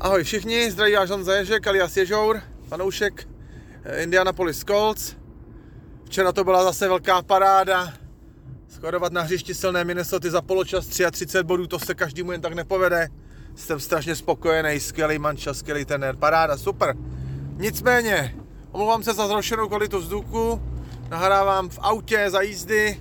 [0.00, 3.28] Ahoj všichni, zdraví vás Honza Ježek, alias Ježour, fanoušek
[3.84, 5.16] eh, Indianapolis Colts.
[6.04, 7.92] Včera to byla zase velká paráda.
[8.68, 13.08] Skorovat na hřišti silné Minnesota za poločas 33 bodů, to se každému jen tak nepovede.
[13.54, 16.96] Jsem strašně spokojený, skvělý manča, skvělý tenér, paráda, super.
[17.56, 18.36] Nicméně,
[18.72, 20.62] omlouvám se za zrušenou kvalitu vzduchu,
[21.08, 23.00] nahrávám v autě za jízdy,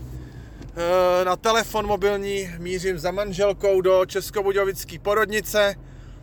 [1.21, 5.75] eh, na telefon mobilní mířím za manželkou do Českobudějovické porodnice,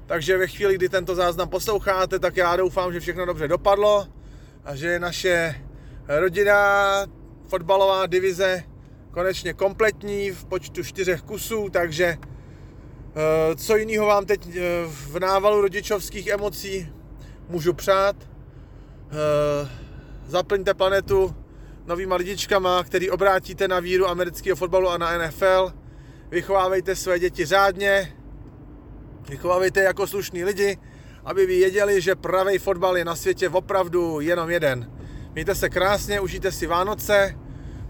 [0.07, 4.07] takže ve chvíli, kdy tento záznam posloucháte, tak já doufám, že všechno dobře dopadlo
[4.65, 5.55] a že je naše
[6.09, 7.07] rodina,
[7.49, 8.63] fotbalová divize
[9.11, 15.61] konečně kompletní v počtu čtyřech kusů, takže eh, co jiného vám teď eh, v návalu
[15.61, 16.93] rodičovských emocí
[17.49, 18.17] můžu přát.
[18.19, 19.69] Eh,
[20.27, 21.35] zaplňte planetu
[21.87, 25.73] novýma lidičkama, který obrátíte na víru amerického fotbalu a na NFL.
[26.31, 28.17] Vychovávejte své děti řádně,
[29.29, 30.79] Vychovávejte jako slušní lidi,
[31.25, 34.91] aby vy věděli, že pravý fotbal je na světě opravdu jenom jeden.
[35.33, 37.39] Mějte se krásně, užijte si Vánoce,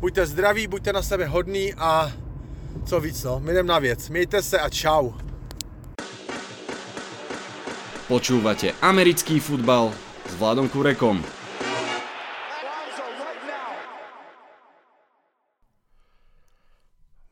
[0.00, 2.12] buďte zdraví, buďte na sebe hodní a
[2.86, 4.08] co víc, no, jdem na věc.
[4.08, 5.12] Mějte se a čau.
[8.08, 9.92] Počúvate americký futbal
[10.30, 11.24] s Vladom Kurekom.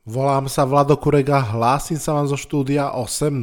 [0.03, 3.39] Volám sa Vlado Kurega, hlásim sa vám zo štúdia 8.0.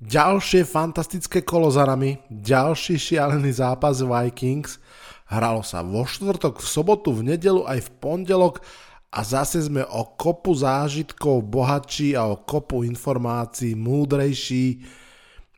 [0.00, 4.80] Ďalšie fantastické kolo za nami, ďalší šialený zápas Vikings.
[5.28, 8.64] Hralo sa vo štvrtok, v sobotu, v nedelu aj v pondelok
[9.12, 14.80] a zase sme o kopu zážitkov bohatší a o kopu informácií múdrejší.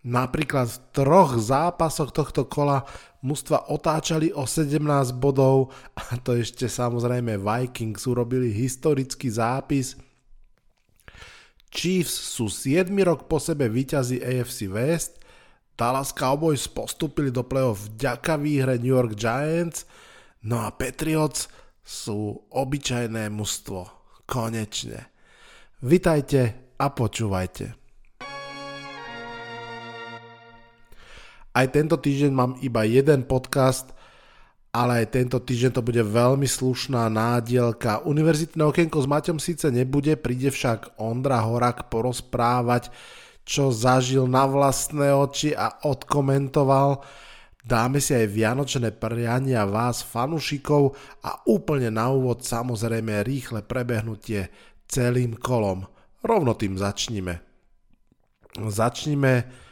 [0.06, 2.86] Napríklad v troch zápasoch tohto kola
[3.26, 4.78] mužstva otáčali o 17
[5.18, 9.98] bodov a to ešte samozrejme Vikings urobili historický zápis.
[11.74, 15.18] Chiefs sú 7 rok po sebe víťazi AFC West,
[15.76, 19.84] Dallas Cowboys postupili do play-off vďaka výhre New York Giants,
[20.48, 21.52] no a Patriots
[21.84, 23.84] sú obyčajné mužstvo.
[24.24, 25.12] Konečne.
[25.84, 27.85] Vitajte a počúvajte.
[31.56, 33.96] Aj tento týždeň mám iba jeden podcast,
[34.76, 38.04] ale aj tento týždeň to bude veľmi slušná nádielka.
[38.04, 42.92] Univerzitné okienko s Maťom síce nebude, príde však Ondra Horak porozprávať,
[43.48, 47.00] čo zažil na vlastné oči a odkomentoval.
[47.64, 50.92] Dáme si aj vianočné priania vás, fanušikov
[51.24, 54.52] a úplne na úvod samozrejme rýchle prebehnutie
[54.84, 55.88] celým kolom.
[56.20, 57.40] Rovno tým začnime.
[58.60, 59.64] Začnime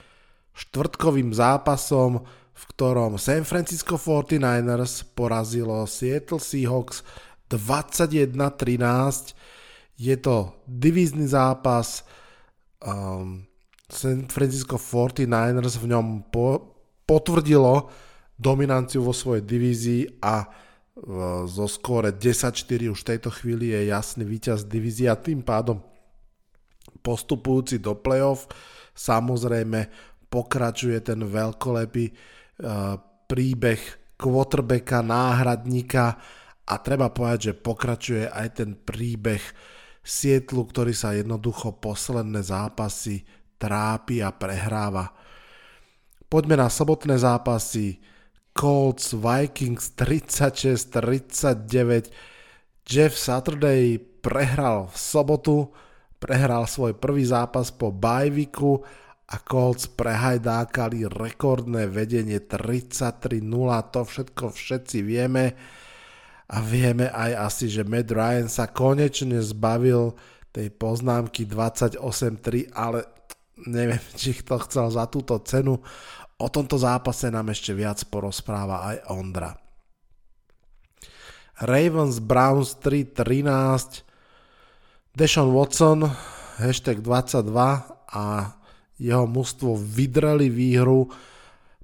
[0.55, 2.23] štvrtkovým zápasom,
[2.55, 7.03] v ktorom San Francisco 49ers porazilo Seattle Seahawks
[7.51, 9.35] 21-13.
[9.99, 12.07] Je to divízny zápas.
[12.79, 13.47] Um,
[13.91, 17.91] San Francisco 49ers v ňom po, potvrdilo
[18.35, 24.27] dominanciu vo svojej divízii a uh, zo skóre 10-4 už v tejto chvíli je jasný
[24.27, 25.79] víťaz divízie a tým pádom
[27.03, 28.49] postupujúci do playoff.
[28.95, 29.91] Samozrejme
[30.35, 32.99] pokračuje ten veľkolepý uh,
[33.31, 33.79] príbeh
[34.19, 36.19] quarterbacka, náhradníka
[36.67, 39.39] a treba povedať, že pokračuje aj ten príbeh
[40.05, 43.25] Sietlu, ktorý sa jednoducho posledné zápasy
[43.57, 45.15] trápi a prehráva.
[46.29, 48.05] Poďme na sobotné zápasy.
[48.53, 52.13] Colts, Vikings 36-39.
[52.85, 55.73] Jeff Saturday prehral v sobotu,
[56.21, 58.85] prehral svoj prvý zápas po bajviku
[59.25, 63.41] a Colts prehajdákali rekordné vedenie 33-0,
[63.89, 65.57] to všetko všetci vieme
[66.45, 70.13] a vieme aj asi, že Matt Ryan sa konečne zbavil
[70.53, 73.09] tej poznámky 28-3, ale
[73.65, 75.81] neviem, či to chcel za túto cenu.
[76.37, 79.51] O tomto zápase nám ešte viac porozpráva aj Ondra.
[81.65, 84.03] Ravens Browns 3-13
[85.15, 86.03] Deshaun Watson
[86.59, 87.47] hashtag 22
[88.11, 88.25] a
[88.99, 91.11] jeho mužstvo vydrali výhru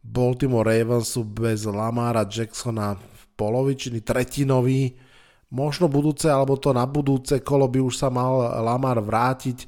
[0.00, 2.96] Baltimore Ravensu bez Lamara Jacksona
[3.36, 4.96] polovičný, tretinový.
[5.50, 9.66] Možno budúce, alebo to na budúce kolo by už sa mal Lamar vrátiť.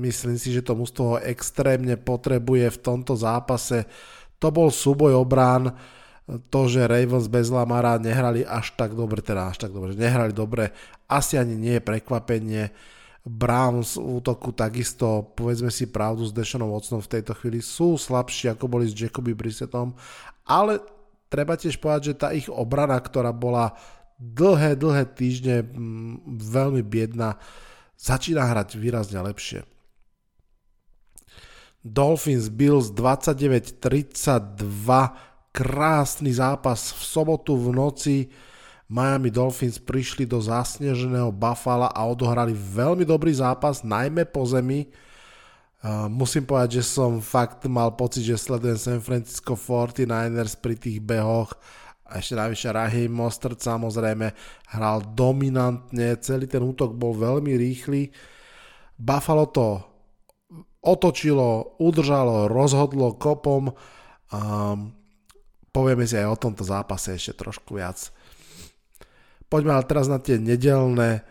[0.00, 3.84] Myslím si, že to mužstvo ho extrémne potrebuje v tomto zápase.
[4.38, 5.76] To bol súboj obrán.
[6.28, 10.76] To, že Ravens bez Lamara nehrali až tak dobre, teda až tak dobre, nehrali dobre,
[11.08, 12.68] asi ani nie je prekvapenie
[13.28, 18.56] Browns v útoku takisto, povedzme si pravdu, s Deshanom Watsonom v tejto chvíli sú slabší
[18.56, 19.92] ako boli s Jacoby Brissettom,
[20.48, 20.80] ale
[21.28, 23.76] treba tiež povedať, že tá ich obrana, ktorá bola
[24.16, 27.36] dlhé, dlhé týždne m, veľmi biedna,
[28.00, 29.62] začína hrať výrazne lepšie.
[31.84, 34.58] Dolphins Bills 29-32,
[35.54, 38.16] krásny zápas v sobotu v noci.
[38.88, 44.88] Miami Dolphins prišli do zasneženého Buffalo a odohrali veľmi dobrý zápas, najmä po zemi.
[46.08, 51.52] Musím povedať, že som fakt mal pocit, že sledujem San Francisco 49ers pri tých behoch
[52.08, 54.32] a ešte najvyššie Raheem Mostert samozrejme
[54.72, 58.08] hral dominantne, celý ten útok bol veľmi rýchly.
[58.96, 59.84] Buffalo to
[60.80, 63.68] otočilo, udržalo, rozhodlo kopom.
[64.32, 64.96] Um,
[65.68, 68.08] povieme si aj o tomto zápase ešte trošku viac.
[69.48, 71.24] Poďme ale teraz na tie nedelné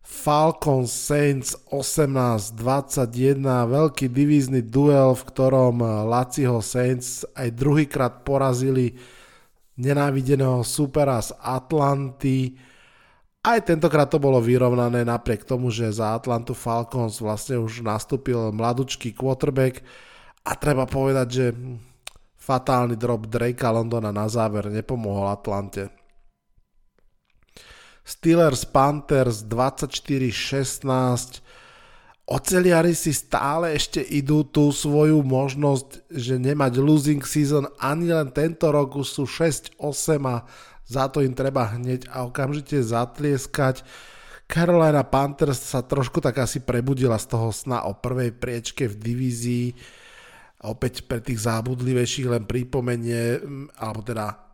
[0.00, 8.96] Falcon Saints 18-21, veľký divízny duel, v ktorom Laciho Saints aj druhýkrát porazili
[9.76, 12.56] nenávideného supera z Atlanty.
[13.44, 19.12] Aj tentokrát to bolo vyrovnané napriek tomu, že za Atlantu Falcons vlastne už nastúpil mladučký
[19.12, 19.84] quarterback
[20.48, 21.52] a treba povedať, že
[22.40, 25.97] fatálny drop Drakea Londona na záver nepomohol Atlante.
[28.08, 31.44] Steelers Panthers 24-16.
[32.24, 38.72] Oceliari si stále ešte idú tú svoju možnosť, že nemať losing season ani len tento
[38.72, 39.76] rok už sú 6-8
[40.24, 40.48] a
[40.88, 43.84] za to im treba hneď a okamžite zatlieskať.
[44.48, 49.76] Carolina Panthers sa trošku tak asi prebudila z toho sna o prvej priečke v divízii.
[50.64, 53.36] Opäť pre tých zábudlivejších len pripomenie,
[53.76, 54.47] alebo teda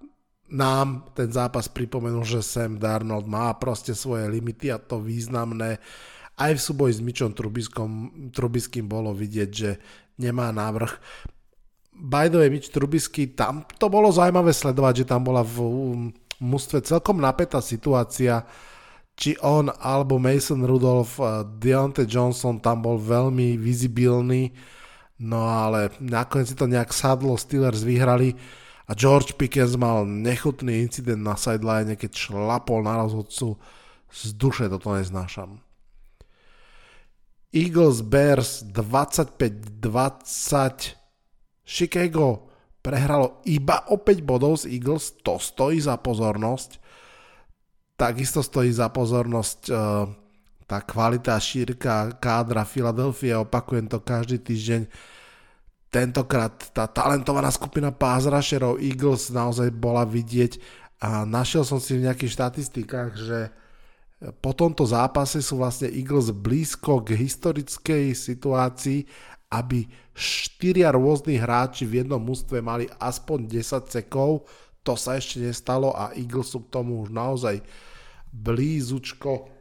[0.52, 5.81] nám ten zápas pripomenul, že Sam Darnold má proste svoje limity a to významné.
[6.35, 7.91] Aj v súboji s Mičom Trubiskom,
[8.35, 9.70] Trubiským bolo vidieť, že
[10.20, 10.93] nemá návrh.
[11.94, 15.62] By the way, Mič Trubisky, tam to bolo zaujímavé sledovať, že tam bola v
[16.43, 18.43] mústve celkom napätá situácia,
[19.14, 24.50] či on alebo Mason Rudolph, eh, Deontay Johnson tam bol veľmi vizibilný,
[25.23, 28.35] no ale nakoniec si to nejak sadlo, Steelers vyhrali
[28.85, 33.57] a George Pickens mal nechutný incident na sideline, keď šlapol na rozhodcu.
[34.13, 35.59] Z duše toto neznášam.
[37.55, 40.99] Eagles Bears 25-20.
[41.65, 42.53] Chicago
[42.85, 46.77] prehralo iba o 5 bodov z Eagles, to stojí za pozornosť.
[47.97, 50.05] Takisto stojí za pozornosť uh,
[50.69, 54.83] tá kvalita šírka kádra Philadelphia, opakujem to každý týždeň
[55.94, 60.58] tentokrát tá talentovaná skupina pass rusherov Eagles naozaj bola vidieť
[60.99, 63.38] a našiel som si v nejakých štatistikách, že
[64.43, 69.06] po tomto zápase sú vlastne Eagles blízko k historickej situácii,
[69.55, 69.87] aby
[70.17, 74.49] štyria rôzni hráči v jednom mústve mali aspoň 10 sekov.
[74.82, 77.62] To sa ešte nestalo a Eagles sú k tomu už naozaj
[78.35, 79.54] blízučko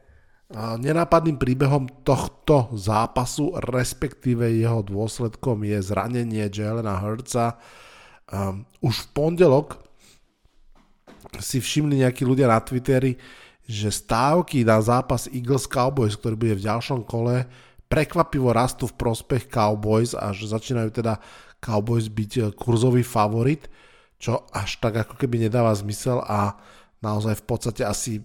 [0.53, 7.57] Nenápadným príbehom tohto zápasu, respektíve jeho dôsledkom je zranenie Jelena Hurtsa.
[8.29, 9.81] Um, už v pondelok
[11.41, 13.17] si všimli nejakí ľudia na Twitteri,
[13.65, 17.49] že stávky na zápas Eagles Cowboys, ktorý bude v ďalšom kole,
[17.89, 21.17] prekvapivo rastú v prospech Cowboys a že začínajú teda
[21.63, 23.69] Cowboys byť e, kurzový favorit,
[24.19, 26.57] čo až tak ako keby nedáva zmysel a
[26.99, 28.19] naozaj v podstate asi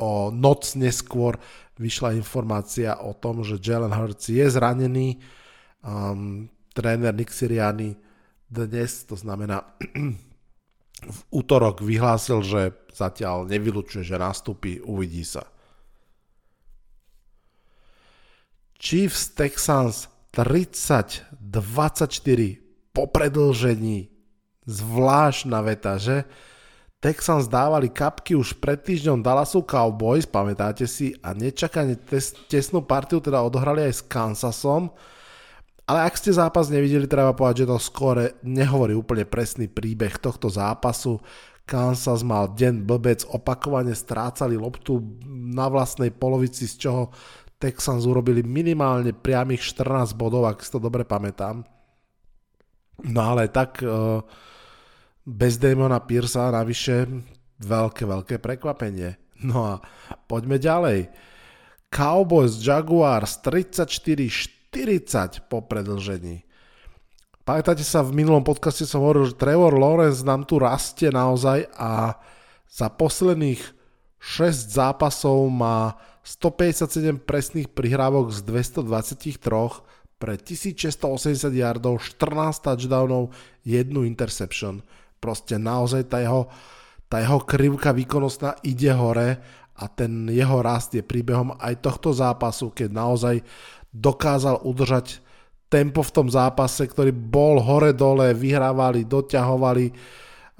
[0.00, 1.36] o noc neskôr
[1.76, 5.20] vyšla informácia o tom, že Jalen Hurts je zranený.
[5.84, 7.96] Um, tréner Nick Siriani
[8.48, 9.64] dnes, to znamená
[11.16, 15.46] v útorok vyhlásil, že zatiaľ nevylučuje, že nastúpi, uvidí sa.
[18.80, 21.52] Chiefs Texans 30-24
[22.96, 24.08] po predlžení
[24.64, 26.24] zvláštna veta, že?
[27.00, 33.24] Texans dávali kapky už pred týždňom Dallasu Cowboys, pamätáte si, a nečakane tes- tesnú partiu
[33.24, 34.92] teda odohrali aj s Kansasom,
[35.88, 40.52] ale ak ste zápas nevideli, treba povedať, že to skore nehovorí úplne presný príbeh tohto
[40.52, 41.18] zápasu.
[41.64, 47.02] Kansas mal deň blbec, opakovane strácali loptu na vlastnej polovici, z čoho
[47.56, 51.64] Texans urobili minimálne priamých 14 bodov, ak si to dobre pamätám.
[53.08, 53.80] No ale tak...
[53.80, 54.20] Uh,
[55.30, 57.06] bez Damona Piersa navyše
[57.62, 59.14] veľké, veľké prekvapenie.
[59.46, 59.80] No a
[60.26, 61.06] poďme ďalej.
[61.90, 66.44] Cowboys Jaguars 34-40 po predlžení.
[67.46, 72.14] Pamätáte sa, v minulom podcaste som hovoril, že Trevor Lawrence nám tu rastie naozaj a
[72.70, 73.58] za posledných
[74.20, 79.40] 6 zápasov má 157 presných prihrávok z 223
[80.20, 83.32] pre 1680 yardov, 14 touchdownov,
[83.64, 84.84] jednu interception
[85.20, 86.48] proste naozaj tá jeho,
[87.06, 89.38] tá jeho krivka výkonnostná ide hore
[89.76, 93.44] a ten jeho rast je príbehom aj tohto zápasu, keď naozaj
[93.92, 95.20] dokázal udržať
[95.70, 99.86] tempo v tom zápase, ktorý bol hore-dole, vyhrávali, doťahovali.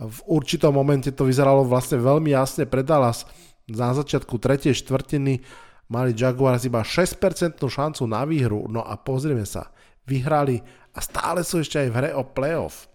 [0.01, 3.27] V určitom momente to vyzeralo vlastne veľmi jasne pre Dallas.
[3.67, 5.43] Na začiatku tretej štvrtiny
[5.91, 9.75] mali Jaguars iba 6% šancu na výhru, no a pozrieme sa,
[10.07, 10.63] vyhrali
[10.95, 12.87] a stále sú ešte aj v hre o playoff.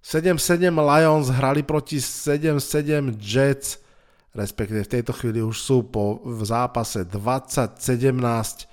[0.00, 3.78] 7-7 Lions hrali proti 7-7 Jets,
[4.32, 8.70] respektíve v tejto chvíli už sú po v zápase 20-17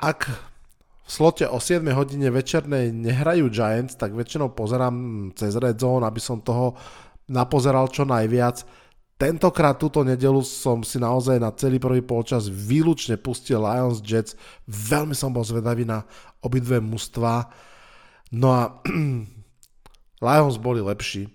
[0.00, 6.04] ak v slote o 7 hodine večernej nehrajú Giants, tak väčšinou pozerám cez Red Zone,
[6.04, 6.76] aby som toho
[7.28, 8.62] napozeral čo najviac.
[9.20, 14.32] Tentokrát túto nedelu som si naozaj na celý prvý polčas výlučne pustil Lions Jets.
[14.64, 16.08] Veľmi som bol zvedavý na
[16.40, 17.52] obidve mužstva.
[18.30, 18.62] No a
[20.26, 21.28] Lions boli lepší.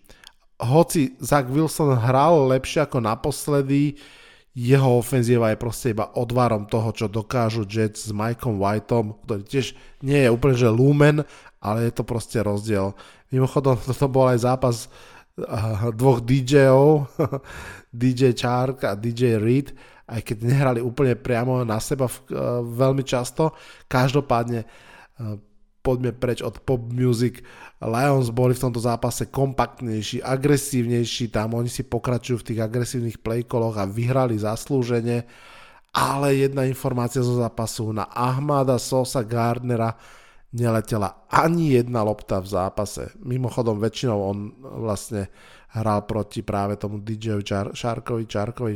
[0.56, 4.00] Hoci Zach Wilson hral lepšie ako naposledy,
[4.56, 9.75] jeho ofenzíva je proste iba odvarom toho, čo dokážu Jets s Mikeom Whiteom, ktorý tiež
[10.00, 11.28] nie je úplne že lumen,
[11.60, 12.96] ale je to proste rozdiel.
[13.36, 14.88] Mimochodom, toto bol aj zápas
[15.92, 17.12] dvoch DJov,
[17.92, 19.75] DJ Chark a DJ Reed,
[20.08, 23.52] aj keď nehrali úplne priamo na seba uh, veľmi často.
[23.92, 25.36] Každopádne uh,
[25.86, 27.46] poďme preč od pop music
[27.77, 33.77] Lions boli v tomto zápase kompaktnejší, agresívnejší, tam oni si pokračujú v tých agresívnych playkoloch
[33.77, 35.30] a vyhrali zaslúžene,
[35.94, 39.94] ale jedna informácia zo zápasu na Ahmada Sosa Gardnera
[40.56, 43.12] neletela ani jedna lopta v zápase.
[43.22, 44.38] Mimochodom väčšinou on
[44.82, 45.30] vlastne
[45.75, 47.44] hral proti práve tomu DJ
[47.75, 48.75] Šarkovi, Čarkovi.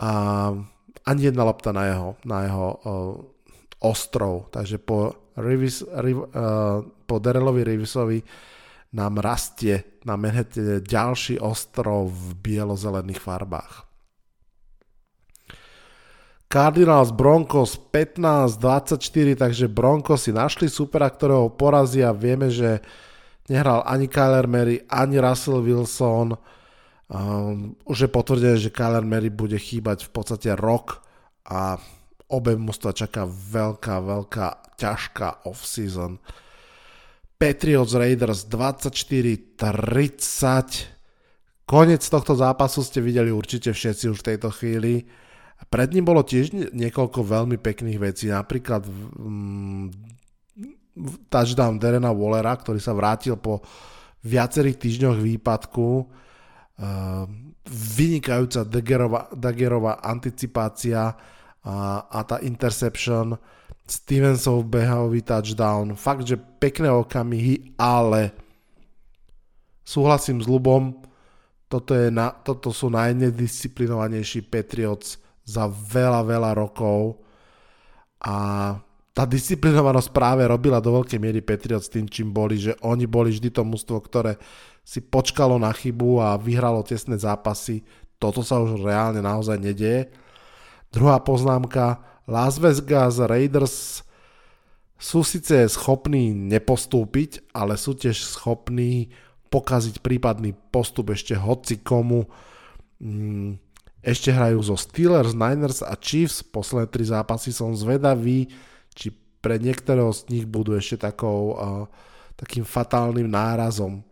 [0.00, 0.10] A
[1.10, 2.68] ani jedna lopta na jeho, na jeho
[3.80, 4.52] ostrov.
[4.52, 8.20] Takže po Rivis, Riv, uh, po Derelovi Rivisovi
[8.94, 13.90] nám rastie na Manhattane ďalší ostrov v bielo-zelených farbách.
[16.50, 22.10] Cardinals Broncos 15-24, takže Broncos si našli supera, ktorého porazia.
[22.10, 22.82] Vieme, že
[23.46, 26.34] nehral ani Kyler Mary, ani Russell Wilson.
[27.06, 31.06] Um, už je potvrdené, že Kyler Mary bude chýbať v podstate rok
[31.46, 31.78] a
[32.30, 36.22] obe mužstva čaká veľká, veľká, ťažká off-season.
[37.40, 39.58] Patriots Raiders 24-30.
[41.64, 45.06] Konec tohto zápasu ste videli určite všetci už v tejto chvíli.
[45.70, 49.86] Pred ním bolo tiež niekoľko veľmi pekných vecí, napríklad mm,
[51.28, 53.60] touchdown Derena Wallera, ktorý sa vrátil po
[54.24, 55.88] viacerých týždňoch výpadku.
[56.80, 57.28] Uh,
[57.70, 61.12] vynikajúca Dagerova, Dagerova anticipácia
[61.64, 63.36] a, a tá interception,
[63.90, 68.30] Stevensov behavý touchdown, fakt, že pekné okamihy, ale
[69.82, 70.94] súhlasím s Lubom,
[71.66, 77.18] toto, je na, toto sú najnedisciplinovanejší Patriots za veľa, veľa rokov
[78.22, 78.36] a
[79.10, 83.50] tá disciplinovanosť práve robila do veľkej miery Patriots tým, čím boli, že oni boli vždy
[83.50, 84.38] to mústvo, ktoré
[84.86, 87.82] si počkalo na chybu a vyhralo tesné zápasy.
[88.22, 90.10] Toto sa už reálne naozaj nedieje.
[90.90, 94.02] Druhá poznámka, Las Vegas Raiders
[95.00, 99.14] sú síce schopní nepostúpiť, ale sú tiež schopní
[99.50, 102.28] pokaziť prípadný postup ešte hoci komu.
[103.00, 103.58] Mm,
[104.00, 106.44] ešte hrajú zo Steelers, Niners a Chiefs.
[106.44, 108.50] Posledné tri zápasy som zvedavý,
[108.92, 111.84] či pre niektorého z nich budú ešte takou, uh,
[112.36, 114.04] takým fatálnym nárazom.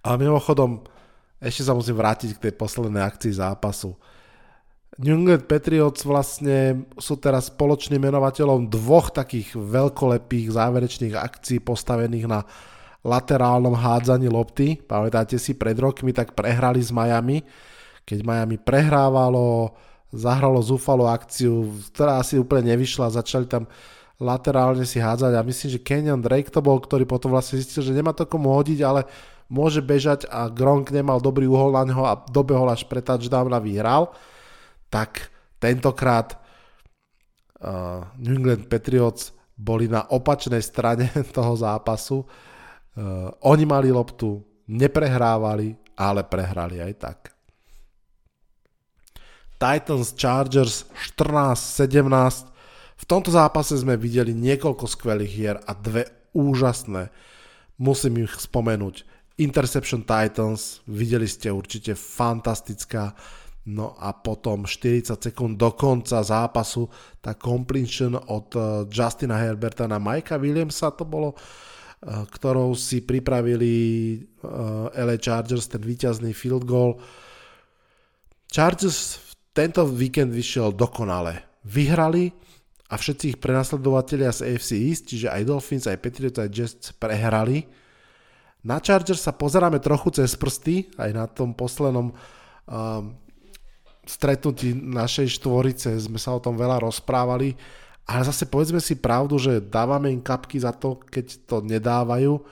[0.00, 0.80] Ale mimochodom,
[1.40, 3.96] ešte sa musím vrátiť k tej poslednej akcii zápasu.
[4.98, 12.42] New England Patriots vlastne sú teraz spoločným menovateľom dvoch takých veľkolepých záverečných akcií postavených na
[13.06, 14.82] laterálnom hádzaní lopty.
[14.82, 17.46] Pamätáte si, pred rokmi tak prehrali s Miami,
[18.02, 19.78] keď Miami prehrávalo,
[20.10, 23.70] zahralo zúfalú akciu, ktorá asi úplne nevyšla, začali tam
[24.18, 25.32] laterálne si hádzať.
[25.38, 28.52] A myslím, že Kenyon Drake to bol, ktorý potom vlastne zistil, že nemá to komu
[28.52, 29.06] hodiť, ale
[29.46, 33.62] môže bežať a Gronk nemal dobrý uhol na neho a dobehol až pre touchdown a
[33.62, 34.10] vyhral
[34.90, 35.30] tak
[35.62, 36.36] tentokrát
[37.62, 42.26] uh, New England Patriots boli na opačnej strane toho zápasu.
[42.26, 47.18] Uh, oni mali loptu, neprehrávali, ale prehrali aj tak.
[49.60, 50.88] Titans Chargers
[51.20, 52.48] 14-17.
[52.96, 57.12] V tomto zápase sme videli niekoľko skvelých hier a dve úžasné.
[57.76, 59.04] Musím ich spomenúť.
[59.40, 63.16] Interception Titans, videli ste určite fantastická
[63.68, 66.88] No a potom 40 sekúnd do konca zápasu
[67.20, 73.72] tá completion od eh, Justina Herberta na Mikea Williamsa to bolo, eh, ktorou si pripravili
[74.16, 76.96] eh, LA Chargers ten víťazný field goal.
[78.48, 79.20] Chargers
[79.52, 81.50] tento víkend vyšiel dokonale.
[81.60, 82.32] vyhrali
[82.90, 87.62] a všetci ich prenasledovatelia z AFC East, čiže aj Dolphins, aj Patriots, aj Jets prehrali.
[88.66, 93.14] Na Chargers sa pozeráme trochu cez prsty, aj na tom poslednom um,
[94.10, 97.54] stretnutí našej štvorice sme sa o tom veľa rozprávali,
[98.10, 102.42] ale zase povedzme si pravdu, že dávame im kapky za to, keď to nedávajú,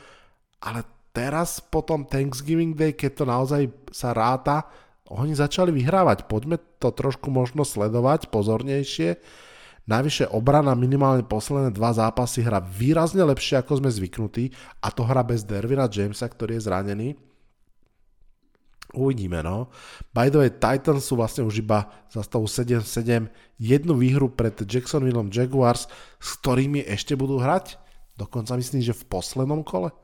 [0.63, 4.71] ale teraz po tom Thanksgiving Day, keď to naozaj sa ráta,
[5.11, 6.31] oni začali vyhrávať.
[6.31, 9.19] Poďme to trošku možno sledovať pozornejšie
[9.89, 14.53] Najvyššie obrana minimálne posledné dva zápasy hra výrazne lepšie, ako sme zvyknutí
[14.85, 17.09] a to hra bez Dervina Jamesa, ktorý je zranený.
[18.99, 19.71] Uvidíme, no.
[20.11, 23.31] By the way, Titans sú vlastne už iba za stavu 7-7
[23.63, 25.87] jednu výhru pred Jacksonville Jaguars,
[26.19, 27.79] s ktorými ešte budú hrať.
[28.19, 29.95] Dokonca myslím, že v poslednom kole.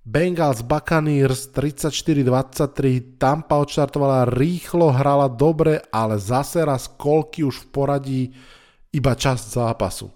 [0.00, 8.22] Bengals Buccaneers 34-23, Tampa odštartovala rýchlo, hrala dobre, ale zase raz kolky už v poradí
[8.96, 10.08] iba časť zápasu.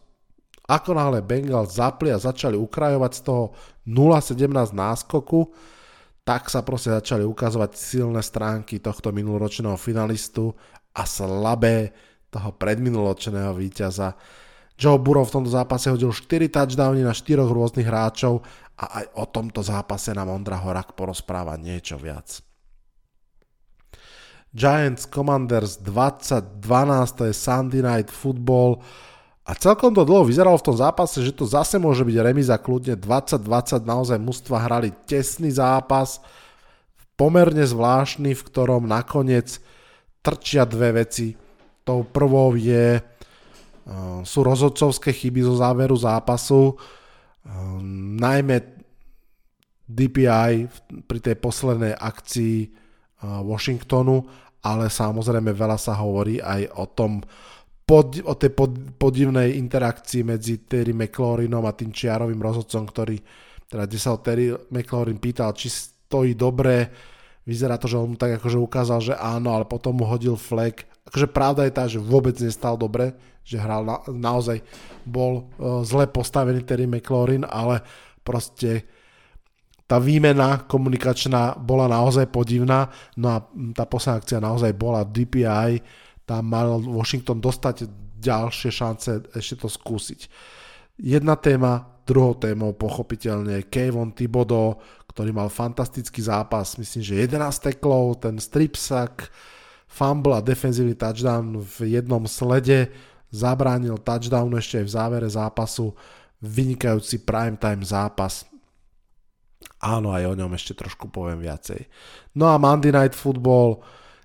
[0.64, 3.44] Ako náhle Bengals zapli a začali ukrajovať z toho
[3.84, 5.52] 0-17 náskoku,
[6.24, 10.56] tak sa proste začali ukazovať silné stránky tohto minuloročného finalistu
[10.96, 11.92] a slabé
[12.32, 14.16] toho predminuloročného víťaza.
[14.74, 18.42] Joe Burrow v tomto zápase hodil 4 touchdowny na 4 rôznych hráčov
[18.74, 22.42] a aj o tomto zápase nám Ondra Horak porozpráva niečo viac.
[24.54, 26.62] Giants Commanders 2012,
[27.18, 28.82] to je Sunday Night Football
[29.44, 32.96] a celkom to dlho vyzeralo v tom zápase, že to zase môže byť remiza kľudne
[32.96, 36.24] 2020, naozaj mužstva hrali tesný zápas,
[37.14, 39.60] pomerne zvláštny, v ktorom nakoniec
[40.24, 41.36] trčia dve veci.
[41.84, 46.80] Tou prvou je, uh, sú rozhodcovské chyby zo záveru zápasu,
[47.44, 48.64] Um, najmä
[49.84, 50.64] DPI
[51.04, 54.24] pri tej poslednej akcii uh, Washingtonu,
[54.64, 57.20] ale samozrejme veľa sa hovorí aj o tom
[57.84, 63.16] pod, o tej pod, podivnej interakcii medzi Terry McLaurinom a tým čiarovým rozhodcom, ktorý
[63.68, 66.88] teda kde sa ho Terry McLaurin pýtal, či stojí dobre,
[67.48, 70.84] vyzerá to, že on mu tak akože ukázal, že áno, ale potom mu hodil flag.
[71.10, 74.64] Akože pravda je tá, že vôbec nestal dobre, že hral na, naozaj,
[75.04, 77.84] bol uh, zle postavený Terry McLaurin, ale
[78.24, 78.88] proste
[79.84, 82.88] tá výmena komunikačná bola naozaj podivná,
[83.20, 83.44] no a
[83.76, 85.84] tá posledná akcia naozaj bola DPI,
[86.24, 87.88] tam mal Washington dostať
[88.20, 90.20] ďalšie šance ešte to skúsiť.
[90.96, 94.80] Jedna téma, druhou témou pochopiteľne Kevon Thibodeau,
[95.12, 97.38] ktorý mal fantastický zápas, myslím, že 11
[97.70, 99.30] teklov, ten strip sack,
[99.86, 102.90] fumble a defenzívny touchdown v jednom slede,
[103.30, 105.94] zabránil touchdown ešte aj v závere zápasu,
[106.42, 108.46] vynikajúci primetime zápas.
[109.84, 111.86] Áno, aj o ňom ešte trošku poviem viacej.
[112.34, 113.84] No a Monday Night Football,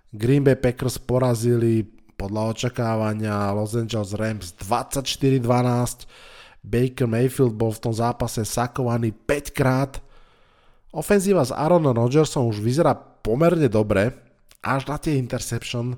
[0.10, 1.86] Green Bay Packers porazili
[2.18, 6.10] podľa očakávania Los Angeles Rams 24-12.
[6.60, 10.04] Baker Mayfield bol v tom zápase sakovaný 5 krát.
[10.92, 14.12] Ofenzíva s Aaronom Rodgersom už vyzerá pomerne dobre,
[14.60, 15.96] až na tie interception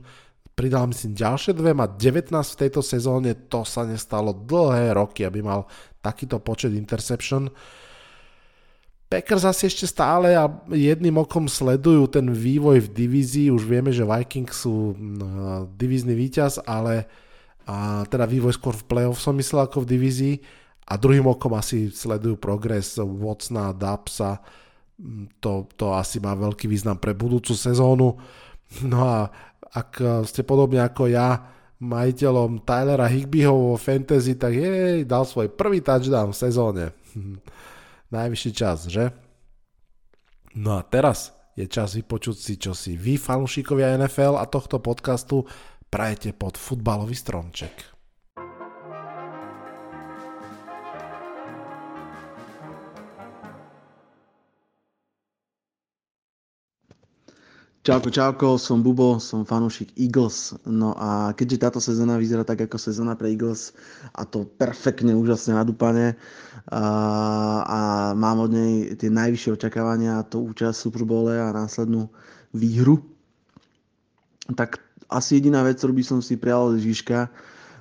[0.62, 5.41] pridal myslím ďalšie dve, má 19 v tejto sezóne, to sa nestalo dlhé roky, aby
[5.41, 5.65] mal
[6.06, 7.50] takýto počet interception.
[9.12, 14.08] Packers asi ešte stále a jedným okom sledujú ten vývoj v divízii, už vieme, že
[14.08, 14.95] Vikings sú
[15.76, 17.12] divízny víťaz, ale
[17.67, 20.36] a teda vývoj skôr v playoff som myslel ako v divízii
[20.88, 24.39] a druhým okom asi sledujú progres Watsona, Dapsa,
[25.43, 28.15] to, to asi má veľký význam pre budúcu sezónu.
[28.88, 29.28] No a
[29.76, 31.52] ak ste podobne ako ja
[31.84, 36.84] majiteľom Tylera Higbyho vo fantasy, tak jej, dal svoj prvý touchdown v sezóne.
[38.12, 39.15] Najvyšší čas, že?
[40.56, 45.47] No a teraz je čas vypočuť si, čo si vy, fanúšikovia NFL a tohto podcastu,
[45.91, 47.90] prajete pod futbalový stromček.
[57.82, 60.54] Čauko, čauko, som Bubo, som fanúšik Eagles.
[60.70, 63.74] No a keďže táto sezóna vyzerá tak ako sezóna pre Eagles
[64.13, 66.13] a to perfektne, úžasne nadúpane
[66.70, 66.84] a,
[67.65, 67.80] a
[68.13, 72.06] mám od nej tie najvyššie očakávania, to účasť Super Bowle a následnú
[72.54, 73.02] výhru,
[74.54, 74.78] tak
[75.10, 77.34] asi jediná vec, ktorú by som si prijal Žižka,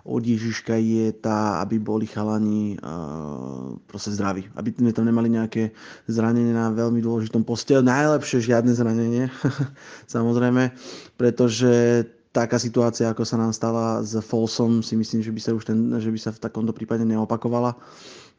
[0.04, 4.48] od Ježiška je tá, aby boli chalani uh, proste zdraví.
[4.56, 5.76] Aby sme tam nemali nejaké
[6.08, 7.76] zranenie na veľmi dôležitom poste.
[7.76, 9.28] Najlepšie žiadne zranenie,
[10.14, 10.72] samozrejme,
[11.20, 15.64] pretože taká situácia, ako sa nám stala s Folsom, si myslím, že by sa už
[15.66, 17.76] ten, že by sa v takomto prípade neopakovala.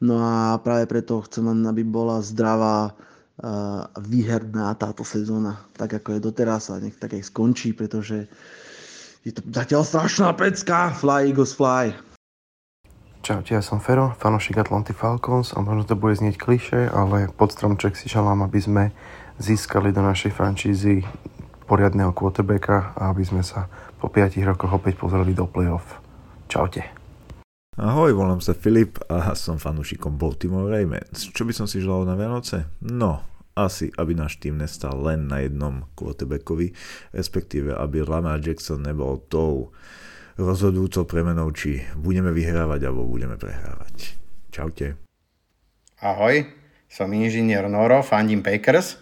[0.02, 6.18] No a práve preto chcem len, aby bola zdravá, uh, výherná táto sezóna, tak ako
[6.18, 8.26] je doteraz a nech tak aj skončí, pretože
[9.22, 10.90] Je to zatiaľ strašná pecka.
[10.98, 11.94] Fly Eagles fly.
[13.22, 17.54] Čaute, ja som Fero, fanošik Atlanty Falcons a možno to bude znieť kliše, ale pod
[17.54, 18.84] stromček si želám, aby sme
[19.38, 21.06] získali do našej franšízy
[21.70, 23.70] poriadného quarterbacka a aby sme sa
[24.02, 26.02] po 5 rokoch opäť pozreli do playoff.
[26.50, 26.82] Čaute.
[27.78, 31.30] Ahoj, volám sa Filip a som fanúšikom Baltimore Ravens.
[31.30, 32.68] Čo by som si želal na Vianoce?
[32.82, 36.72] No, asi, aby náš tým nestal len na jednom quarterbackovi,
[37.12, 39.72] respektíve aby Lamar Jackson nebol tou
[40.40, 44.16] rozhodujúcou premenou, či budeme vyhrávať alebo budeme prehrávať.
[44.52, 44.96] Čaute.
[46.00, 46.48] Ahoj,
[46.88, 49.00] som inžinier Noro, fandím Packers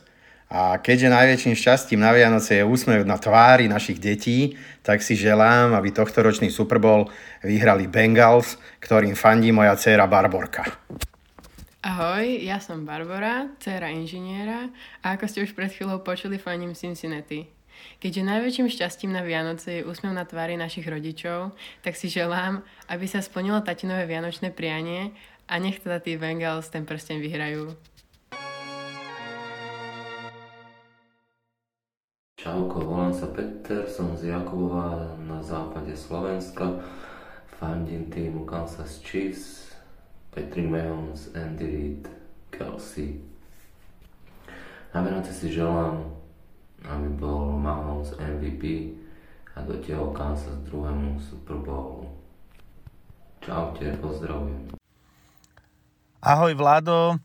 [0.51, 5.79] a keďže najväčším šťastím na Vianoce je úsmev na tvári našich detí, tak si želám,
[5.79, 7.07] aby tohto ročný Super Bowl
[7.47, 10.67] vyhrali Bengals, ktorým fandí moja dcéra Barborka.
[11.81, 14.69] Ahoj, ja som Barbara, dcéra inžiniera
[15.01, 17.49] a ako ste už pred chvíľou počuli, faním Cincinnati.
[18.05, 22.61] Keďže najväčším šťastím na Vianoce je úsmev na tvári našich rodičov, tak si želám,
[22.93, 25.17] aby sa splnilo tatinové vianočné prianie
[25.49, 27.73] a nech teda tí Bengals ten prsteň vyhrajú.
[32.37, 36.77] Čauko, volám sa Peter, som z Jakubova na západe Slovenska.
[37.57, 39.70] Fandím týmu Kansas Chiefs,
[40.31, 42.03] Patrick Mahomes, Andy Reid,
[42.51, 43.21] Kelsey.
[44.95, 46.21] Na Vianoce si želám
[46.89, 48.97] aby bol Mahomes MVP
[49.53, 52.09] a dotiahol Kansas druhému Super Bowlu.
[53.45, 54.73] Čaute, pozdravujem.
[56.21, 57.17] Ahoj Vlado,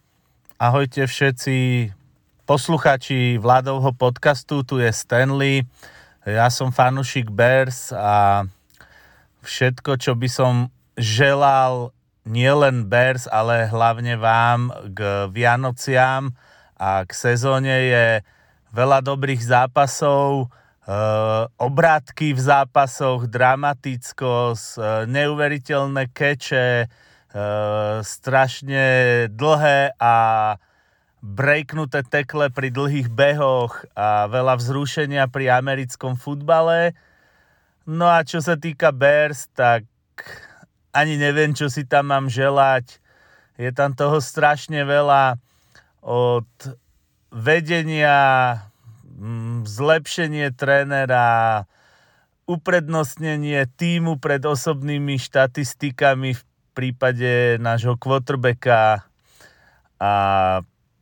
[0.56, 1.92] ahojte všetci
[2.48, 5.68] posluchači Vladovho podcastu, tu je Stanley,
[6.24, 8.48] ja som fanúšik Bears a
[9.44, 10.54] všetko, čo by som
[10.96, 11.95] želal
[12.26, 16.34] nielen Bears, ale hlavne vám k Vianociam
[16.76, 18.06] a k sezóne je
[18.76, 20.50] veľa dobrých zápasov,
[20.86, 28.86] Uh, obrátky v zápasoch, dramatickosť, uh, neuveriteľné keče, uh, strašne
[29.34, 30.16] dlhé a
[31.26, 36.94] breaknuté tekle pri dlhých behoch a veľa vzrušenia pri americkom futbale.
[37.90, 39.90] No a čo sa týka Bears, tak
[40.96, 43.04] ani neviem, čo si tam mám želať.
[43.60, 45.36] Je tam toho strašne veľa
[46.00, 46.48] od
[47.36, 48.18] vedenia,
[49.04, 51.68] mm, zlepšenie trénera,
[52.48, 56.44] uprednostnenie týmu pred osobnými štatistikami v
[56.78, 59.04] prípade nášho quarterbacka
[59.98, 60.12] a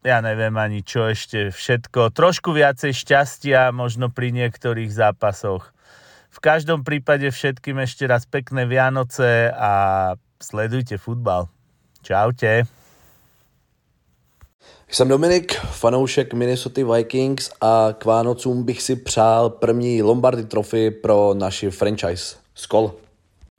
[0.04, 2.12] ja neviem ani čo ešte všetko.
[2.12, 5.72] Trošku viacej šťastia možno pri niektorých zápasoch.
[6.34, 9.72] V každom prípade všetkým ešte raz pekné Vianoce a
[10.42, 11.46] sledujte futbal.
[12.02, 12.66] Čaute.
[14.90, 21.34] Jsem Dominik, fanoušek Minnesota Vikings a k Vánocům bych si přál první Lombardy trofy pro
[21.34, 22.36] naši franchise.
[22.56, 22.94] Skol.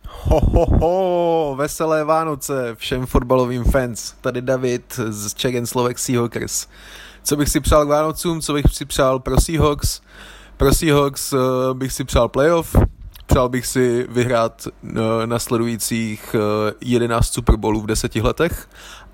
[0.09, 4.15] Ho, ho, ho, veselé Vánoce všem fotbalovým fans.
[4.21, 6.67] Tady David z Czech Slovak Seahawkers.
[7.23, 10.01] Co bych si přál k Vánocům, co bych si přál pro Seahawks?
[10.57, 11.41] Pro Seahawks uh,
[11.73, 12.77] bych si přál playoff,
[13.27, 14.91] přál bych si vyhrát uh,
[15.27, 16.41] nasledujících uh,
[16.81, 18.69] 11 Super Bowlů v deseti letech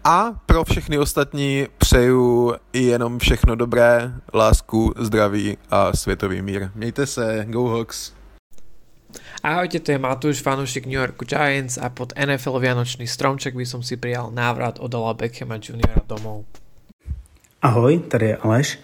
[0.05, 6.71] a pro všechny ostatní přeju i jenom všechno dobré, lásku, zdraví a světový mír.
[6.75, 8.13] Mějte se, go Hawks!
[9.43, 13.83] Ahojte, to je Matúš, fanúšik New York Giants a pod NFL Vianočný stromček by som
[13.83, 16.05] si prijal návrat Odola Beckhama Jr.
[16.07, 16.45] domov.
[17.63, 18.79] Ahoj, tady je Aleš,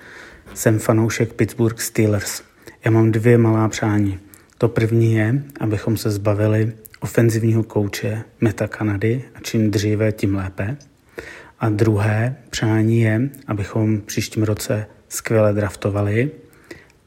[0.54, 2.42] jsem fanoušek Pittsburgh Steelers.
[2.84, 4.18] Já mám dvě malá přání.
[4.58, 10.76] To první je, abychom se zbavili ofenzivního kouče Meta Kanady a čím dříve, tím lépe.
[11.60, 16.30] A druhé přání je, abychom příštím roce skvěle draftovali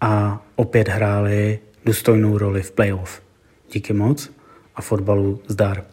[0.01, 3.21] a opět hráli důstojnou roli v playoff.
[3.73, 4.31] Díky moc
[4.75, 5.85] a fotbalu zdar.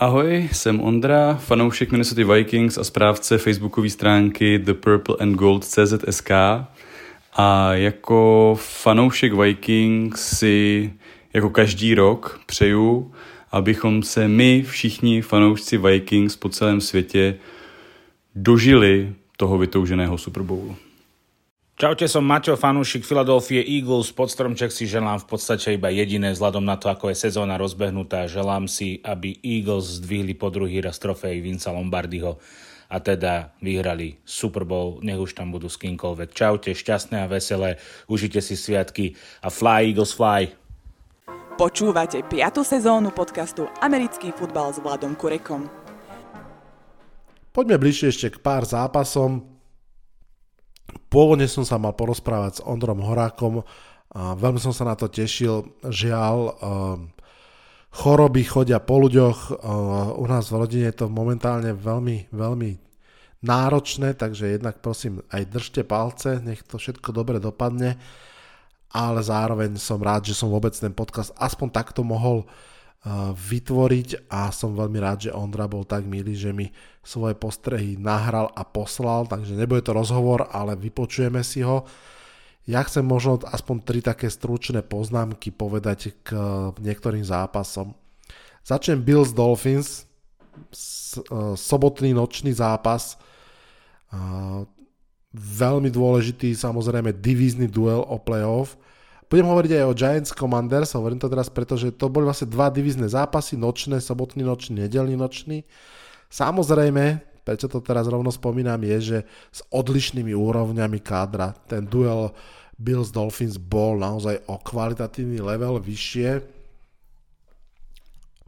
[0.00, 6.30] Ahoj, jsem Ondra, fanoušek Minnesota Vikings a správce facebookové stránky The Purple and Gold CZSK.
[7.36, 10.92] A jako fanoušek Vikings si
[11.32, 13.12] jako každý rok přeju,
[13.52, 17.36] abychom se my všichni fanoušci Vikings po celém světě
[18.34, 20.76] dožili toho vytouženého Super Bowlu.
[21.80, 24.12] Čaute, som Maťo, fanúšik Philadelphia Eagles.
[24.12, 28.28] Pod stromček si želám v podstate iba jediné vzhľadom na to, ako je sezóna rozbehnutá.
[28.28, 32.36] Želám si, aby Eagles zdvihli po druhý raz trofej Vinca Lombardyho
[32.84, 36.36] a teda vyhrali Super Bowl, nech už tam budú s kýmkoľvek.
[36.36, 37.80] Čaute, šťastné a veselé,
[38.12, 40.52] užite si sviatky a fly Eagles fly!
[41.56, 42.60] Počúvate 5.
[42.60, 45.64] sezónu podcastu Americký futbal s Vladom Kurekom.
[47.56, 49.49] Poďme bližšie ešte k pár zápasom.
[51.10, 53.66] Pôvodne som sa mal porozprávať s Ondrom Horákom
[54.10, 55.70] A veľmi som sa na to tešil.
[55.86, 56.58] Žiaľ,
[57.94, 59.62] choroby chodia po ľuďoch.
[60.18, 62.70] U nás v rodine je to momentálne veľmi, veľmi
[63.46, 67.96] náročné, takže jednak prosím aj držte palce, nech to všetko dobre dopadne,
[68.92, 72.44] ale zároveň som rád, že som vôbec ten podcast aspoň takto mohol
[73.32, 76.68] vytvoriť a som veľmi rád, že Ondra bol tak milý, že mi
[77.00, 81.88] svoje postrehy nahral a poslal, takže nebude to rozhovor, ale vypočujeme si ho.
[82.68, 86.36] Ja chcem možno aspoň tri také stručné poznámky povedať k
[86.76, 87.96] niektorým zápasom.
[88.68, 93.16] Začnem Bills Dolphins, e, sobotný nočný zápas,
[95.30, 98.74] veľmi dôležitý samozrejme divízny duel o playoff.
[99.30, 102.66] Budem hovoriť aj o Giants Commanders, hovorím to teraz preto, že to boli vlastne dva
[102.66, 105.62] divízne zápasy, nočné, sobotný nočný, nedelný nočný.
[106.26, 109.18] Samozrejme, prečo to teraz rovno spomínam, je, že
[109.54, 111.54] s odlišnými úrovňami kádra.
[111.70, 112.34] Ten duel
[112.74, 116.42] Bills Dolphins bol naozaj o kvalitatívny level vyššie.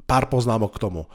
[0.03, 1.07] Pár poznámok k tomu.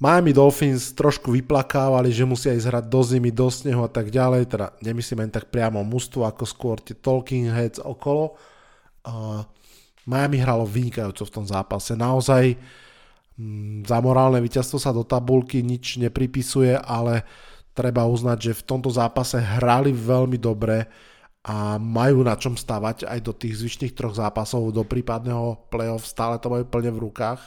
[0.00, 4.48] Miami Dolphins trošku vyplakávali, že musia ísť hrať do zimy, do snehu a tak ďalej,
[4.48, 8.34] teda nemyslím len tak priamo mužstvo, ako skôr tie talking heads okolo.
[10.02, 12.58] Miami hralo vynikajúco v tom zápase, naozaj
[13.38, 17.22] mm, za morálne víťazstvo sa do tabulky nič nepripisuje, ale
[17.70, 20.90] treba uznať, že v tomto zápase hrali veľmi dobre
[21.42, 26.38] a majú na čom stavať aj do tých zvyšných troch zápasov, do prípadného playoff, stále
[26.38, 27.42] to majú plne v rukách.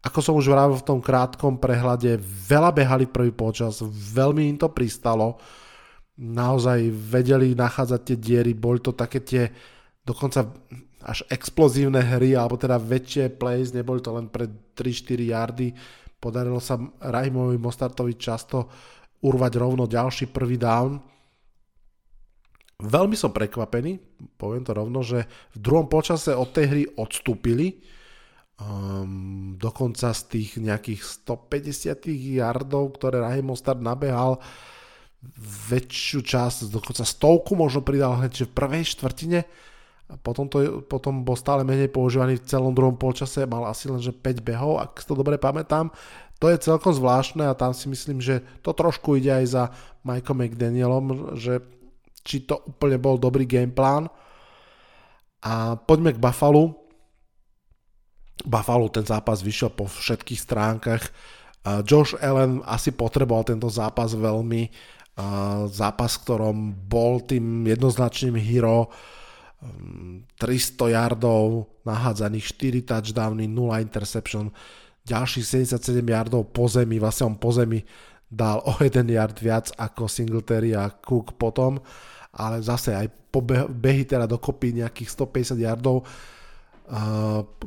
[0.00, 4.72] Ako som už vravil v tom krátkom prehľade, veľa behali prvý počas, veľmi im to
[4.72, 5.36] pristalo,
[6.16, 9.44] naozaj vedeli nachádzať tie diery, boli to také tie
[10.06, 10.46] dokonca
[11.02, 14.46] až explozívne hry, alebo teda väčšie plays, neboli to len pre
[14.78, 15.68] 3-4 yardy,
[16.22, 18.70] podarilo sa Raimovi Mostartovi často
[19.26, 21.02] urvať rovno ďalší prvý down.
[22.76, 23.98] Veľmi som prekvapený,
[24.38, 25.24] poviem to rovno, že
[25.56, 27.82] v druhom počase od tej hry odstúpili,
[28.56, 34.40] Um, dokonca z tých nejakých 150 yardov, ktoré Rahim Mostard nabehal,
[35.68, 39.44] väčšiu časť, dokonca stovku možno pridal hneď v prvej štvrtine
[40.06, 43.98] a potom, to, potom bol stále menej používaný v celom druhom polčase, mal asi len
[43.98, 45.90] že 5 behov, ak si to dobre pamätám.
[46.38, 49.64] To je celkom zvláštne a tam si myslím, že to trošku ide aj za
[50.04, 51.64] Mikeom McDanielom, že
[52.22, 54.12] či to úplne bol dobrý gameplán.
[55.42, 56.76] A poďme k Buffalo.
[58.44, 61.08] Buffalo ten zápas vyšiel po všetkých stránkach.
[61.88, 64.68] Josh Allen asi potreboval tento zápas veľmi.
[65.72, 68.92] Zápas, v ktorom bol tým jednoznačným hero.
[70.36, 72.46] 300 yardov, nahádzaných
[72.84, 74.52] 4 touchdowny, 0 interception,
[75.06, 77.80] ďalších 77 yardov po zemi, vlastne on po zemi
[78.26, 81.78] dal o 1 yard viac ako Singletary a Cook potom,
[82.36, 83.40] ale zase aj po
[83.70, 86.04] behy teda dokopy nejakých 150 yardov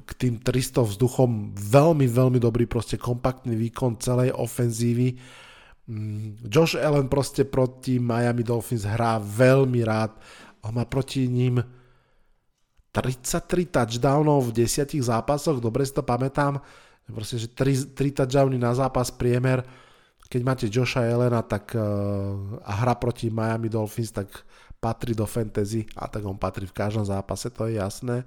[0.08, 5.20] k tým 300 vzduchom veľmi, veľmi dobrý proste kompaktný výkon celej ofenzívy.
[5.92, 10.16] Mm, Josh Allen proste proti Miami Dolphins hrá veľmi rád.
[10.64, 11.60] On má proti ním
[12.92, 16.58] 33 touchdownov v 10 zápasoch, dobre si to pamätám.
[17.10, 19.66] Proste, že 3, 3 touchdowny na zápas priemer.
[20.30, 21.82] Keď máte Josha Elena tak, uh,
[22.62, 24.30] a hra proti Miami Dolphins, tak
[24.80, 28.24] patrí do fantasy a tak on patrí v každom zápase, to je jasné.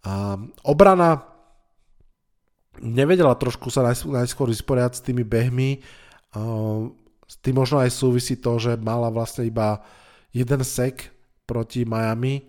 [0.00, 1.20] A obrana
[2.80, 5.84] nevedela trošku sa najskôr vysporiať s tými behmi.
[7.28, 9.84] S tým možno aj súvisí to, že mala vlastne iba
[10.32, 11.12] jeden sek
[11.44, 12.46] proti Miami,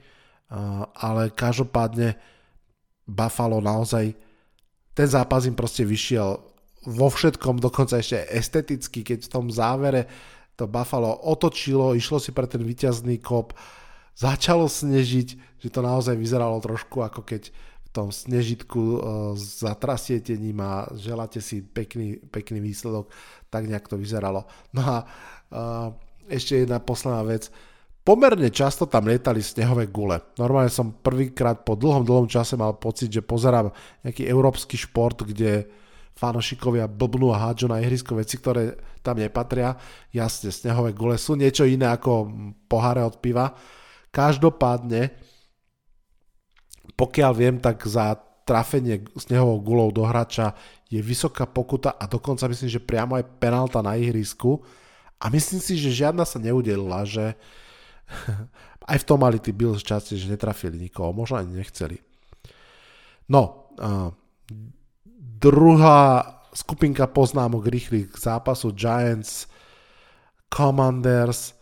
[0.96, 2.20] ale každopádne
[3.08, 4.14] Buffalo naozaj
[4.92, 6.40] ten zápas im proste vyšiel
[6.92, 10.10] vo všetkom, dokonca ešte esteticky, keď v tom závere
[10.60, 13.56] to Buffalo otočilo, išlo si pre ten víťazný kop,
[14.18, 19.00] začalo snežiť, že to naozaj vyzeralo trošku ako keď v tom snežitku uh,
[19.36, 23.12] zatrasiete ním a želáte si pekný, pekný výsledok,
[23.52, 24.48] tak nejak to vyzeralo.
[24.72, 25.92] No a uh,
[26.32, 27.52] ešte jedna posledná vec.
[28.02, 30.18] Pomerne často tam lietali snehové gule.
[30.42, 33.70] Normálne som prvýkrát po dlhom, dlhom čase mal pocit, že pozerám
[34.02, 35.70] nejaký európsky šport, kde
[36.18, 38.74] fanošikovia blbnú a hádžu na ihrisko veci, ktoré
[39.06, 39.78] tam nepatria.
[40.10, 42.34] Jasne, snehové gule sú niečo iné ako
[42.66, 43.54] poháre od piva,
[44.12, 45.16] Každopádne,
[47.00, 50.52] pokiaľ viem, tak za trafenie snehovou gulou do hráča
[50.92, 54.60] je vysoká pokuta a dokonca myslím, že priamo aj penálta na ihrisku.
[55.16, 57.40] A myslím si, že žiadna sa neudelila, že
[58.92, 61.98] aj v tom mali tí Bills časti, že netrafili nikoho, možno ani nechceli.
[63.32, 64.12] No, uh,
[65.16, 66.00] druhá
[66.52, 69.48] skupinka poznámok rýchlych zápasu Giants,
[70.52, 71.56] Commanders,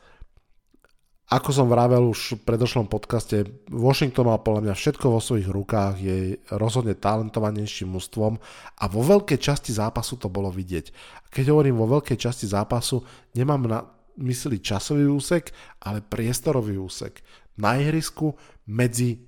[1.29, 6.01] ako som vravel už v predošlom podcaste, Washington mal podľa mňa všetko vo svojich rukách,
[6.01, 8.41] je rozhodne talentovanejším mužstvom
[8.81, 10.89] a vo veľkej časti zápasu to bolo vidieť.
[11.29, 13.05] Keď hovorím vo veľkej časti zápasu,
[13.37, 13.85] nemám na
[14.19, 15.51] mysli časový úsek,
[15.87, 17.23] ale priestorový úsek.
[17.59, 18.35] Na ihrisku
[18.71, 19.19] medzi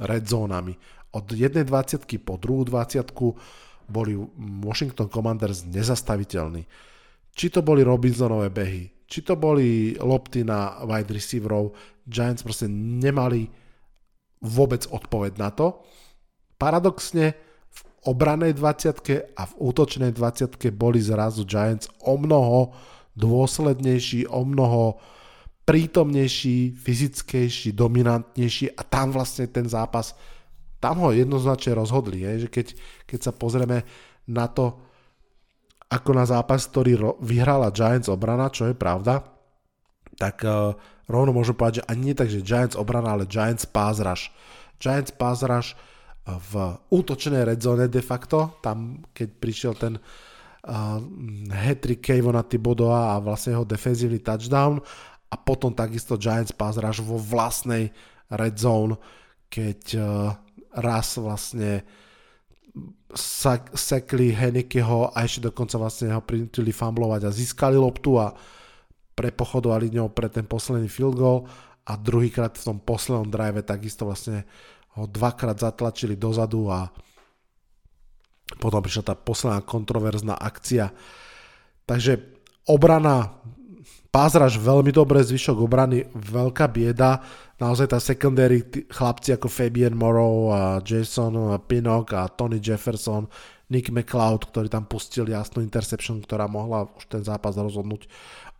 [0.00, 0.76] red zónami.
[1.14, 4.12] Od 1.20 po 2.20 boli
[4.64, 6.62] Washington Commanders nezastaviteľní.
[7.34, 13.48] Či to boli Robinsonové behy, či to boli lopty na wide receiverov, Giants proste nemali
[14.44, 15.82] vôbec odpoveď na to.
[16.60, 17.34] Paradoxne
[17.68, 22.70] v obranej 20 a v útočnej 20 boli zrazu Giants o mnoho
[23.14, 24.98] dôslednejší, o mnoho
[25.64, 30.12] prítomnejší, fyzickejší, dominantnejší a tam vlastne ten zápas,
[30.82, 32.66] tam ho jednoznačne rozhodli, je, že keď,
[33.08, 33.88] keď sa pozrieme
[34.28, 34.76] na to,
[35.88, 39.24] ako na zápas, ktorý vyhrala Giants obrana, čo je pravda,
[40.20, 40.76] tak uh,
[41.08, 44.28] rovno môžem povedať, že ani nie tak, že Giants obrana, ale Giants pass rush.
[44.76, 45.72] Giants pass rush
[46.24, 50.02] v útočnej red zone de facto, tam keď prišiel ten uh,
[50.64, 54.80] hat-trick Kevona Thibodeau a vlastne jeho defenzívny touchdown.
[55.28, 57.90] A potom takisto Giants pass rush vo vlastnej
[58.32, 58.96] red zone,
[59.50, 60.04] keď uh,
[60.78, 61.82] raz vlastne
[63.74, 68.34] sekli Henikeho a ešte dokonca vlastne ho prinútili fumblovať a získali loptu a
[69.14, 71.46] prepochodovali ňou pre ten posledný field goal.
[71.84, 74.48] A druhýkrát v tom poslednom drive takisto vlastne
[74.98, 76.88] ho dvakrát zatlačili dozadu a
[78.60, 80.92] potom prišla tá posledná kontroverzná akcia.
[81.84, 82.20] Takže
[82.68, 83.44] obrana
[84.14, 87.18] Pázraž veľmi dobre, zvyšok obrany veľká bieda.
[87.58, 91.34] Naozaj tá secondary, chlapci ako Fabian Morrow, a Jason
[91.66, 93.26] Pinnock a Tony Jefferson,
[93.74, 98.06] Nick McLeod, ktorí tam pustili jasnú interception, ktorá mohla už ten zápas rozhodnúť.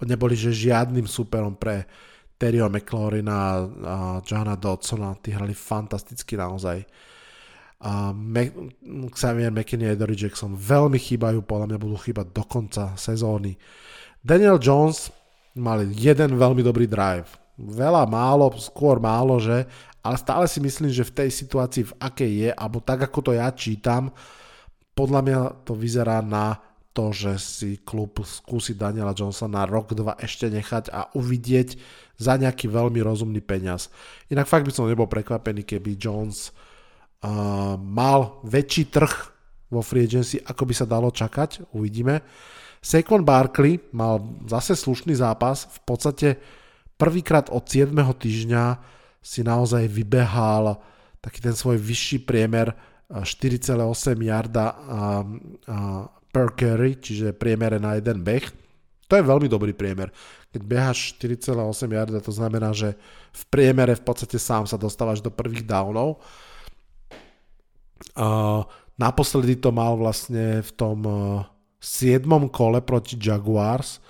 [0.03, 1.87] Neboli že žiadnym superom pre
[2.35, 5.15] Terryho McLaurina a Johna Dodsona.
[5.23, 6.83] Tí hrali fantasticky naozaj.
[7.81, 8.55] A Mac-
[9.11, 13.59] Xavier McKinney a Dory Jackson veľmi chýbajú, podľa mňa budú chýbať do konca sezóny.
[14.25, 15.11] Daniel Jones,
[15.59, 17.29] mali jeden veľmi dobrý drive.
[17.55, 19.69] Veľa, málo, skôr málo, že?
[20.05, 23.33] Ale stále si myslím, že v tej situácii, v akej je, alebo tak, ako to
[23.37, 24.13] ja čítam,
[24.93, 26.61] podľa mňa to vyzerá na
[26.95, 31.75] to, že si klub skúsi Daniela Jonesa na rok, dva ešte nechať a uvidieť
[32.15, 33.91] za nejaký veľmi rozumný peniaz.
[34.31, 36.55] Inak fakt by som nebol prekvapený, keby Jones
[37.79, 39.13] mal väčší trh
[39.71, 42.23] vo free agency, ako by sa dalo čakať, uvidíme.
[42.85, 46.29] Saquon Barkley mal zase slušný zápas, v podstate
[47.01, 47.91] prvýkrát od 7.
[47.97, 48.65] týždňa
[49.25, 50.77] si naozaj vybehal
[51.25, 52.77] taký ten svoj vyšší priemer
[53.09, 53.81] 4,8
[54.21, 54.67] yarda
[56.29, 58.45] per carry, čiže priemere na jeden beh.
[59.09, 60.13] To je veľmi dobrý priemer.
[60.53, 61.57] Keď behaš 4,8
[61.89, 63.01] yarda, to znamená, že
[63.33, 66.21] v priemere v podstate sám sa dostávaš do prvých downov.
[68.95, 70.99] Naposledy to mal vlastne v tom
[71.85, 72.25] 7.
[72.49, 74.01] kole proti Jaguars,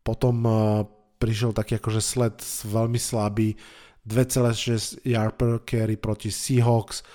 [0.00, 0.82] potom uh,
[1.20, 3.54] prišiel taký akože sled veľmi slabý,
[4.02, 7.06] 2,6 yard per carry proti Seahawks,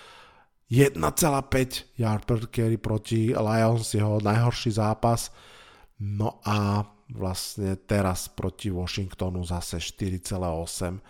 [0.71, 5.33] 1,5 yard per carry proti Lions, jeho najhorší zápas.
[5.99, 11.01] No a vlastne teraz proti Washingtonu zase 4,8.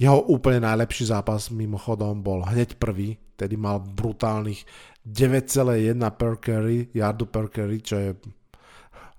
[0.00, 4.64] Jeho úplne najlepší zápas mimochodom bol hneď prvý, tedy mal brutálnych
[5.04, 8.10] 9,1 per carry, yardu per carry, čo je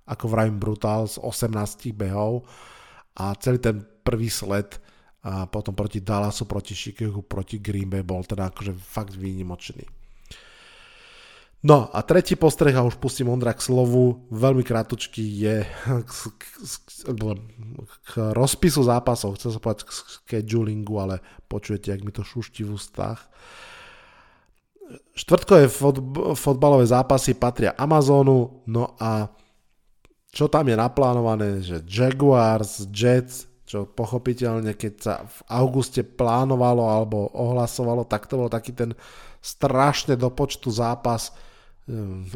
[0.09, 2.49] ako vravím brutál z 18 behov
[3.13, 4.81] a celý ten prvý sled
[5.21, 10.00] a potom proti Dallasu, proti Chicago, proti Green Bay bol teda akože fakt výnimočný.
[11.61, 16.45] No a tretí postreh, a už pustím Ondra k slovu, veľmi krátučký je k, k,
[18.01, 22.73] k rozpisu zápasov, chcem sa povedať k schedulingu, ale počujete, jak mi to šuští v
[22.73, 23.29] ústach.
[25.13, 25.69] Štvrtkové
[26.33, 29.29] fotbalové zápasy patria Amazonu, no a
[30.33, 37.29] čo tam je naplánované, že Jaguars, Jets, čo pochopiteľne, keď sa v auguste plánovalo alebo
[37.37, 38.97] ohlasovalo, tak to bol taký ten
[39.45, 41.50] strašne do počtu zápas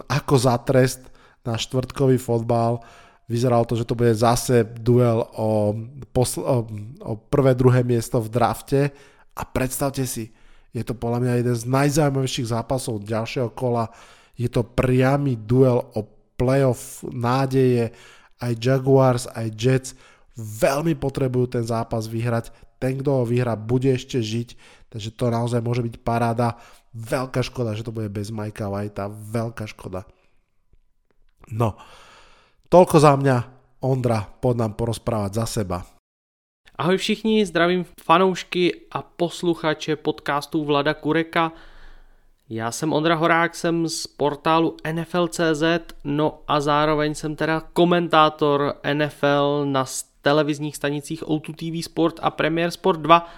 [0.10, 1.02] ako za trest
[1.46, 2.82] na štvrtkový fotbal.
[3.26, 5.74] Vyzeralo to, že to bude zase duel o,
[6.14, 6.58] posl- o,
[7.02, 8.82] o prvé, druhé miesto v drafte
[9.34, 10.30] a predstavte si,
[10.76, 13.88] je to podľa mňa jeden z najzaujímavejších zápasov ďalšieho kola.
[14.36, 16.04] Je to priamy duel o
[16.36, 17.96] playoff nádeje.
[18.44, 19.90] Aj Jaguars, aj Jets
[20.36, 22.52] veľmi potrebujú ten zápas vyhrať.
[22.76, 24.60] Ten, kto ho vyhrá, bude ešte žiť.
[24.96, 26.56] Takže to naozaj môže byť paráda.
[26.96, 29.12] Veľká škoda, že to bude bez Majka Whitea.
[29.12, 30.08] Veľká škoda.
[31.52, 31.76] No,
[32.72, 33.38] toľko za mňa.
[33.84, 35.84] Ondra, poď nám porozprávať za seba.
[36.80, 41.52] Ahoj všichni, zdravím fanoušky a posluchače podcastu Vlada Kureka.
[42.50, 45.64] Já jsem Ondra Horák, jsem z portálu NFL.cz,
[46.04, 49.86] no a zároveň jsem teda komentátor NFL na
[50.22, 53.30] televizních stanicích O2 TV Sport a Premier Sport 2.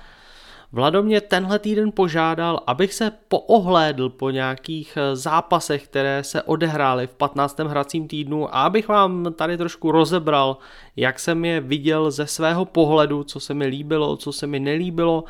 [0.72, 7.08] Vlado mě tenhle týden požádal, abych se poohlédl po nějakých eh, zápasech, které se odehrály
[7.08, 7.60] v 15.
[7.60, 10.58] hracím týdnu a abych vám tady trošku rozebral,
[10.96, 15.24] jak jsem je viděl ze svého pohledu, co se mi líbilo, co se mi nelíbilo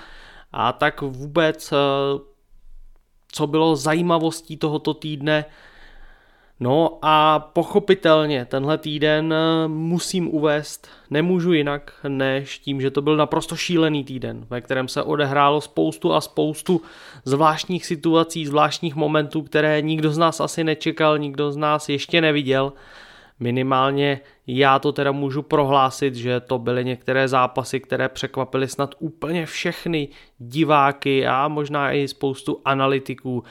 [0.52, 1.78] a tak vůbec eh,
[3.32, 5.46] co bylo zajímavostí tohoto týdne.
[6.60, 13.18] No a pochopitelně tenhle týden eh, musím uvést, nemůžu jinak, než tím, že to byl
[13.18, 16.82] naprosto šílený týden, ve kterém se odehrálo spoustu a spoustu
[17.26, 22.74] zvláštních situací, zvláštních momentů, které nikdo z nás asi nečekal, nikdo z nás ještě neviděl.
[23.40, 29.46] Minimálně já to teda můžu prohlásit, že to byly některé zápasy, které překvapily snad úplně
[29.46, 33.44] všechny diváky a možná i spoustu analytiků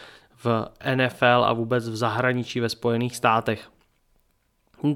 [0.44, 3.68] v NFL a vůbec v zahraničí ve Spojených státech.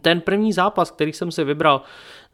[0.01, 1.82] Ten první zápas, který jsem si vybral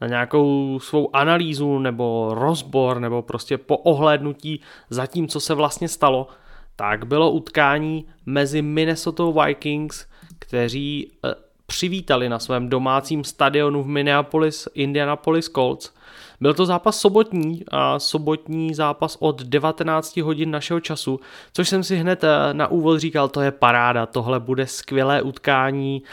[0.01, 5.87] na nějakou svou analýzu nebo rozbor nebo prostě po ohlédnutí za tím, co se vlastně
[5.87, 6.27] stalo,
[6.75, 10.05] tak bylo utkání mezi Minnesota Vikings,
[10.39, 11.35] kteří eh,
[11.65, 15.93] přivítali na svém domácím stadionu v Minneapolis Indianapolis Colts.
[16.39, 21.19] Byl to zápas sobotní a sobotní zápas od 19 hodin našeho času,
[21.53, 26.03] což jsem si hned eh, na úvod říkal, to je paráda, tohle bude skvělé utkání,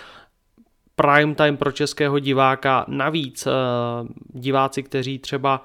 [0.96, 2.84] prime time pro českého diváka.
[2.88, 3.50] Navíc eh,
[4.32, 5.62] diváci, kteří třeba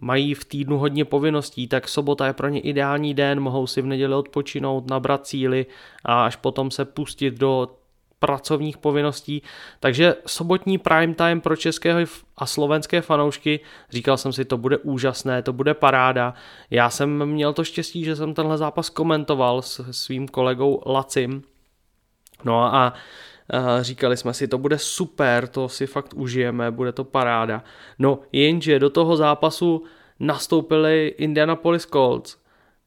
[0.00, 3.86] mají v týdnu hodně povinností, tak sobota je pro ně ideální den, mohou si v
[3.86, 5.66] neděli odpočinout, nabrat síly
[6.04, 7.68] a až potom se pustit do
[8.20, 9.42] pracovních povinností,
[9.80, 12.04] takže sobotní prime time pro české
[12.36, 13.60] a slovenské fanoušky,
[13.90, 16.34] říkal jsem si, to bude úžasné, to bude paráda.
[16.70, 21.42] Já jsem měl to štěstí, že jsem tenhle zápas komentoval s svým kolegou Lacim,
[22.44, 22.92] no a
[23.80, 27.64] říkali jsme si, to bude super, to si fakt užijeme, bude to paráda.
[27.98, 29.84] No jenže do toho zápasu
[30.20, 32.36] nastoupili Indianapolis Colts,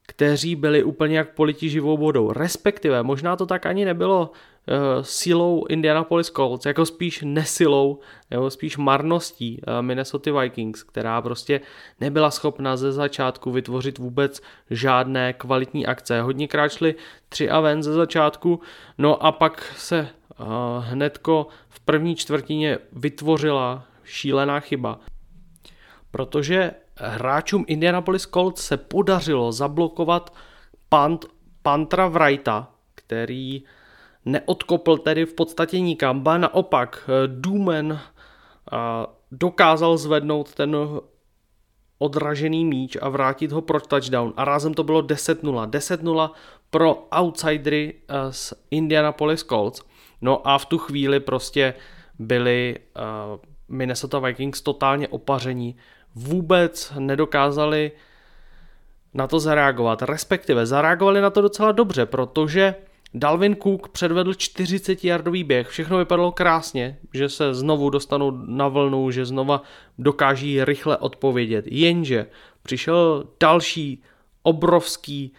[0.07, 2.34] kteří byli úplně jak politi živou vodou.
[2.34, 4.31] Respektive, možná to tak ani nebylo
[5.01, 7.99] silou Indianapolis Colts, jako spíš nesilou,
[8.32, 11.61] nebo spíš marností uh, Minnesota Vikings, která prostě
[11.99, 16.22] nebyla schopna ze začátku vytvořit vůbec žádné kvalitní akce.
[16.22, 16.95] Hodně šli
[17.30, 18.59] tři a ven ze začátku,
[18.97, 20.07] no a pak se
[20.39, 20.47] uh,
[20.80, 24.99] hnedko v první čtvrtině vytvořila šílená chyba.
[26.11, 30.34] Protože hráčům Indianapolis Colts se podařilo zablokovat
[30.89, 31.26] pant,
[31.61, 33.64] Pantra Wrighta, který
[34.26, 37.99] neodkopl tedy v podstatě nikam, ba naopak Dumen
[39.32, 40.76] dokázal zvednout ten
[41.97, 45.69] odražený míč a vrátit ho pro touchdown a rázem to bylo 10-0.
[45.69, 46.32] 10-0
[46.69, 47.93] pro outsidery
[48.30, 49.82] z Indianapolis Colts.
[50.21, 51.74] No a v tu chvíli prostě
[52.19, 52.78] byli
[53.67, 55.76] Minnesota Vikings totálně opaření
[56.15, 57.91] vůbec nedokázali
[59.13, 60.01] na to zareagovat.
[60.01, 62.76] Respektive zareagovali na to docela dobře, protože
[63.14, 69.26] Dalvin Cook předvedl 40-yardový běh, všechno vypadalo krásně, že se znovu dostanou na vlnu, že
[69.26, 69.61] znova
[69.97, 71.66] dokáží rychle odpovědět.
[71.68, 72.28] Jenže
[72.64, 74.03] přišel další
[74.43, 75.34] obrovský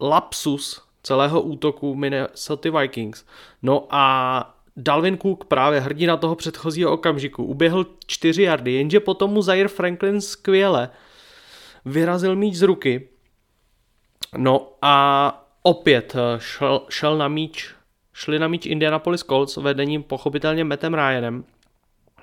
[0.00, 3.24] lapsus celého útoku Minnesota Vikings.
[3.62, 9.42] No a Dalvin Cook právě hrdina toho předchozího okamžiku uběhl 4 yardy, jenže potom mu
[9.42, 10.90] Zaire Franklin skvěle
[11.84, 13.08] vyrazil míč z ruky.
[14.36, 17.74] No a opět eh, šel, šel na míč,
[18.12, 21.44] šli na míč Indianapolis Colts vedením pochopitelně Metem Ryanem.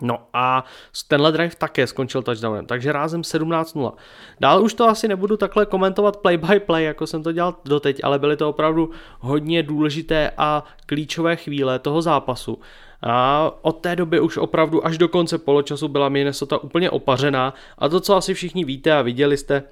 [0.02, 0.64] No a
[1.08, 3.94] tenhle drive také skončil touchdownem, takže rázem 17-0.
[4.40, 8.00] Dál už to asi nebudu takhle komentovat play by play, jako jsem to dělal doteď,
[8.04, 12.60] ale byly to opravdu hodně důležité a klíčové chvíle toho zápasu.
[13.02, 17.90] A od té doby už opravdu až do konce poločasu byla Minnesota úplně opařená a
[17.90, 19.64] to, co asi všichni víte a viděli jste,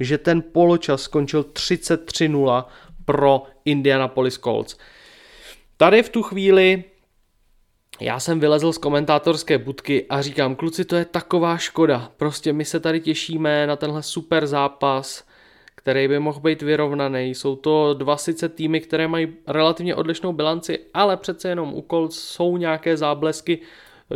[0.00, 2.64] že ten poločas skončil 33-0
[3.10, 4.76] pro Indianapolis Colts.
[5.76, 6.84] Tady v tu chvíli
[8.00, 12.12] já jsem vylezl z komentátorské budky a říkám, kluci, to je taková škoda.
[12.16, 15.24] Prostě my se tady těšíme na tenhle super zápas,
[15.74, 17.34] který by mohl být vyrovnaný.
[17.34, 22.18] Jsou to dva sice týmy, které mají relativně odlišnou bilanci, ale přece jenom u Colts
[22.18, 23.58] jsou nějaké záblesky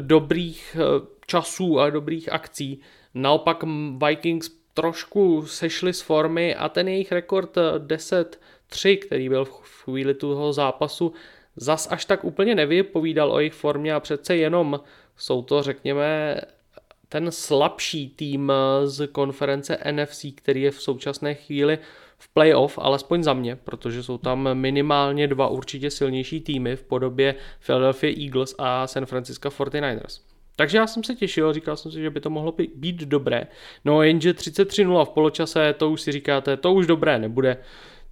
[0.00, 2.80] dobrých eh, časů a dobrých akcí.
[3.14, 3.64] Naopak
[4.08, 8.40] Vikings trošku sešli z formy a ten jejich rekord eh, 10
[8.74, 11.12] 3, který byl v chvíli toho zápasu,
[11.56, 14.80] zas až tak úplně nevypovídal o jejich formě a přece jenom
[15.16, 16.40] jsou to, řekněme,
[17.08, 21.78] ten slabší tým eh, z konference NFC, který je v současné chvíli
[22.18, 27.34] v playoff, alespoň za mě, protože jsou tam minimálně dva určitě silnější týmy v podobě
[27.66, 30.20] Philadelphia Eagles a San Francisco 49ers.
[30.56, 33.46] Takže já jsem se těšil, říkal jsem si, že by to mohlo být dobré.
[33.84, 37.56] No jenže 33-0 v poločase, to už si říkáte, to už dobré nebude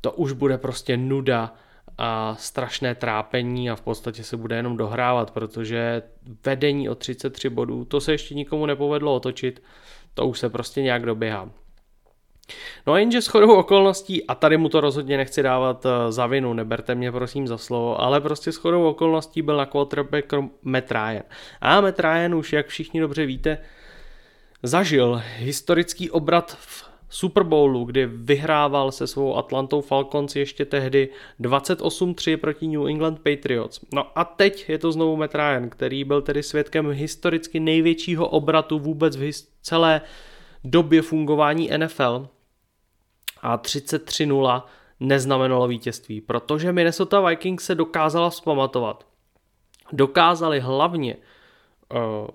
[0.02, 1.54] to už bude prostě nuda
[1.98, 6.02] a strašné trápení a v podstatě se bude jenom dohrávat, protože
[6.44, 9.62] vedení o 33 bodů, to se ještě nikomu nepovedlo otočit,
[10.14, 11.50] to už se prostě nějak doběhá.
[12.86, 16.52] No jenže s chodou okolností, a tady mu to rozhodně nechci dávat eh, za vinu,
[16.52, 20.32] neberte mě prosím za slovo, ale prostě s chodou okolností byl na quarterback
[20.62, 21.22] Matt Ryan.
[21.60, 23.58] A Matt Ryan už, jak všichni dobře víte,
[24.62, 31.08] zažil historický obrat v Super Bowlu, kdy vyhrával se svou Atlantou Falcons ještě tehdy
[31.40, 33.80] 28-3 proti New England Patriots.
[33.92, 38.78] No a teď je to znovu Matt Ryan, který byl tedy svědkem historicky největšího obratu
[38.78, 39.32] vůbec v
[39.62, 40.00] celé
[40.64, 42.28] době fungování NFL
[43.42, 44.62] a 33-0
[45.00, 49.06] neznamenalo vítězství, protože Minnesota Vikings se dokázala vzpamatovat.
[49.92, 52.28] Dokázali hlavně uh,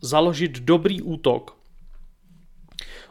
[0.00, 1.57] založit dobrý útok.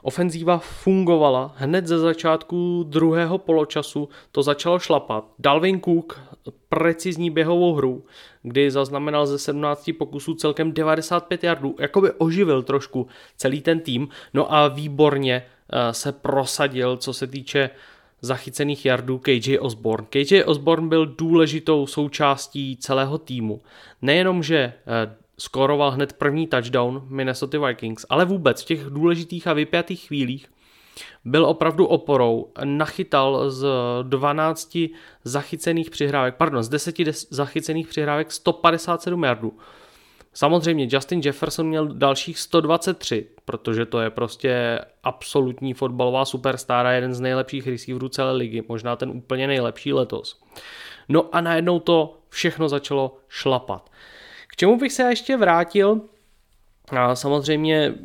[0.01, 5.25] Ofenzíva fungovala hned ze začátku druhého poločasu, to začalo šlapat.
[5.39, 6.21] Dalvin Cook
[6.69, 8.05] precizní běhovou hru,
[8.43, 14.53] kdy zaznamenal ze 17 pokusů celkem 95 yardů, jakoby oživil trošku celý ten tým, no
[14.53, 17.69] a výborně eh, se prosadil, co se týče
[18.21, 20.07] zachycených yardů KJ Osborne.
[20.09, 23.61] KJ Osborne byl důležitou součástí celého týmu.
[24.01, 24.73] Nejenom, že eh,
[25.39, 30.47] skoroval hned první touchdown Minnesota Vikings, ale vůbec v těch důležitých a vypjatých chvílích
[31.25, 33.67] byl opravdu oporou, nachytal z
[34.03, 34.77] 12
[35.23, 36.95] zachycených přihrávek, pardon, z 10
[37.29, 39.57] zachycených přihrávek 157 yardů.
[40.33, 47.13] Samozřejmě Justin Jefferson měl dalších 123, protože to je prostě absolutní fotbalová superstar a jeden
[47.13, 50.41] z nejlepších receiverů celé ligy, možná ten úplně nejlepší letos.
[51.09, 53.89] No a najednou to všechno začalo šlapat.
[54.59, 56.01] Čemu bych se ještě vrátil,
[56.89, 57.95] a samozřejmě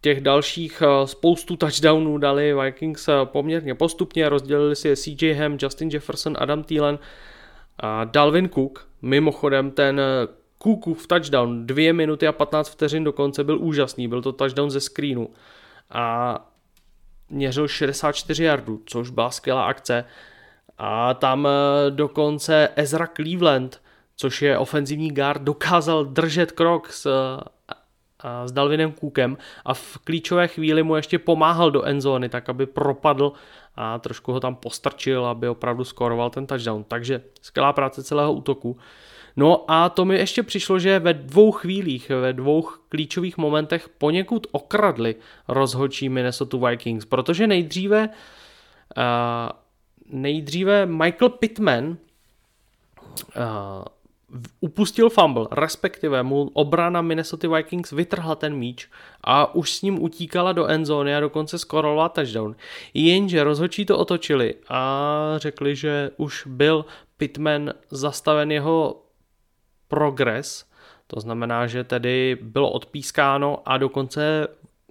[0.00, 6.36] těch dalších spoustu touchdownů dali Vikings poměrně postupně, rozdělili si je CJ Ham, Justin Jefferson,
[6.38, 6.98] Adam Thielen
[7.78, 8.88] a Dalvin Cook.
[9.02, 10.28] Mimochodem ten eh,
[10.62, 15.30] Cookův touchdown 2 minuty a 15 vteřin dokonce byl úžasný, byl to touchdown ze screenu.
[15.90, 16.38] A
[17.30, 20.04] měřil 64 yardů, což byla skvělá akce.
[20.78, 21.48] A tam
[21.90, 23.80] dokonce Ezra Cleveland,
[24.16, 27.06] což je ofenzivní guard, dokázal držet krok s
[28.44, 33.32] s Dalvinem Cookem a v klíčové chvíli mu ještě pomáhal do endzóny, tak aby propadl
[33.74, 36.84] a trošku ho tam postrčil, aby opravdu skoroval ten touchdown.
[36.84, 38.76] Takže skvělá práce celého útoku.
[39.36, 44.46] No a to mi ještě přišlo, že ve dvou chvílích, ve dvou klíčových momentech poněkud
[44.50, 45.14] okradli
[45.48, 49.02] rozhodčí Minnesota Vikings, protože nejdříve uh,
[50.20, 51.96] nejdříve Michael Pittman uh,
[54.60, 58.88] upustil fumble, respektive mu obrana Minnesota Vikings vytrhla ten míč
[59.24, 62.56] a už s ním utíkala do endzóny a dokonce skorolovala touchdown.
[62.94, 66.84] Jenže rozhodčí to otočili a řekli, že už byl
[67.16, 69.02] Pitman zastaven jeho
[69.88, 70.64] progres,
[71.06, 74.48] to znamená, že tedy bylo odpískáno a dokonce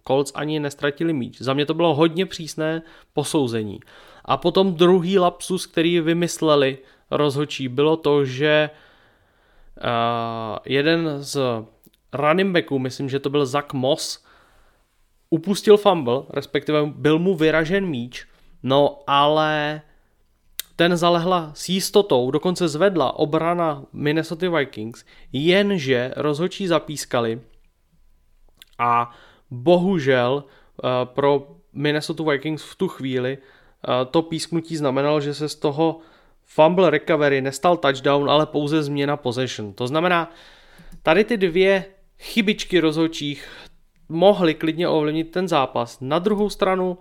[0.08, 1.42] Colts ani nestratili míč.
[1.42, 2.82] Za mě to bylo hodně přísné
[3.14, 3.80] posouzení.
[4.26, 6.78] A potom druhý lapsus, který vymysleli
[7.12, 8.70] rozhodčí, bylo to, že
[10.66, 11.38] jeden z
[12.14, 14.24] running backů, myslím, že to byl Zach Moss,
[15.30, 18.28] upustil fumble, respektive byl mu vyražen míč,
[18.64, 19.82] no ale
[20.76, 27.42] ten zalehla s jistotou, dokonce zvedla obrana Minnesota Vikings, jenže rozhodčí zapískali
[28.80, 29.12] a
[29.52, 35.56] bohužel uh, pro Minnesota Vikings v tu chvíli uh, to písknutí znamenalo, že se z
[35.56, 36.00] toho
[36.56, 39.74] fumble recovery nestal touchdown, ale pouze změna possession.
[39.74, 40.32] To znamená,
[41.04, 41.86] tady ty dvě
[42.20, 43.48] chybičky rozhodčích
[44.10, 45.98] mohly klidně ovlivnit ten zápas.
[46.02, 46.98] Na druhou stranu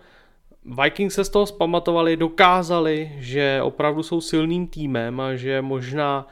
[0.84, 6.26] Vikings se z toho zpamatovali, dokázali, že opravdu jsou silným týmem a že možná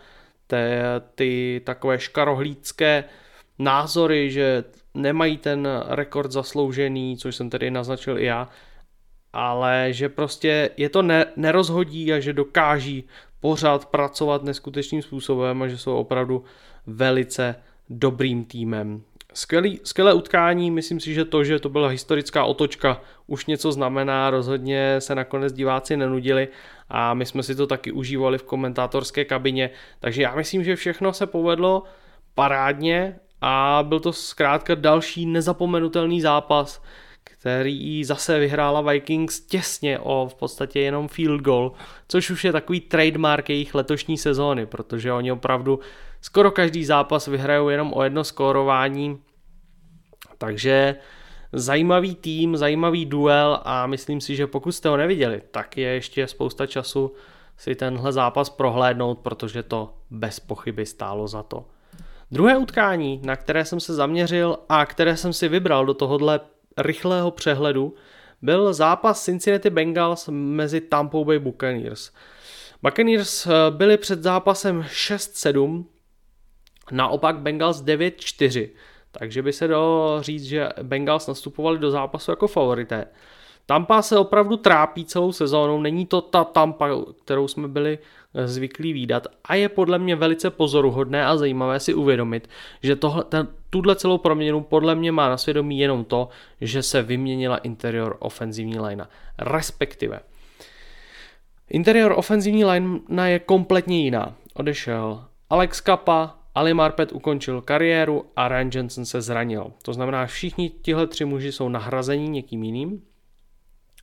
[0.46, 0.82] te,
[1.14, 3.04] ty takové škarohlídské
[3.58, 4.64] názory, že
[4.94, 8.48] nemají ten rekord zasloužený, což jsem tedy naznačil i já,
[9.38, 13.04] ale že prostě je to ne, nerozhodí a že dokáží
[13.40, 16.44] pořád pracovat neskutečným způsobem a že jsou opravdu
[16.86, 17.54] velice
[17.90, 19.02] dobrým týmem.
[19.34, 24.30] Skvělý, skvělé utkání, myslím si, že to, že to byla historická otočka, už něco znamená,
[24.30, 26.48] rozhodně se nakonec diváci nenudili
[26.88, 29.70] a my jsme si to taky užívali v komentátorské kabině,
[30.00, 31.82] takže já myslím, že všechno se povedlo
[32.34, 36.82] parádně a byl to zkrátka další nezapomenutelný zápas,
[37.48, 41.72] který zase vyhrála Vikings těsně o v podstatě jenom field goal,
[42.08, 45.80] což už je takový trademark jejich letošní sezóny, protože oni opravdu
[46.20, 49.18] skoro každý zápas vyhrajou jenom o jedno skórování,
[50.38, 50.96] takže
[51.52, 56.26] zajímavý tým, zajímavý duel a myslím si, že pokud jste ho neviděli, tak je ještě
[56.26, 57.12] spousta času
[57.56, 61.64] si tenhle zápas prohlédnout, protože to bez pochyby stálo za to.
[62.30, 66.40] Druhé utkání, na které jsem se zaměřil a které jsem si vybral do tohohle
[66.78, 67.94] rychlého přehledu,
[68.42, 72.12] byl zápas Cincinnati Bengals mezi Tampa Bay Buccaneers.
[72.82, 75.84] Buccaneers eh, byli před zápasem 6-7,
[76.92, 78.68] naopak Bengals 9-4,
[79.10, 83.06] takže by se dalo říct, že Bengals nastupovali do zápasu jako favorité.
[83.66, 86.88] Tampa se opravdu trápí celou sezónou, není to ta Tampa,
[87.24, 87.98] kterou jsme byli
[88.34, 92.48] eh, zvyklí výdat a je podle mě velice pozoruhodné a zajímavé si uvědomit,
[92.82, 96.28] že tohle, ten, tuhle celou proměnu podle mě má na svědomí jenom to,
[96.60, 99.08] že se vyměnila interior ofenzivní linea,
[99.38, 100.20] respektive
[101.70, 104.34] interior ofenzivní linea je kompletně jiná.
[104.54, 109.72] Odešel Alex Kappa, Ali Marpet ukončil kariéru a Ryan Jensen se zranil.
[109.82, 113.02] To znamená, všichni tihle tři muži jsou nahrazení někým jiným.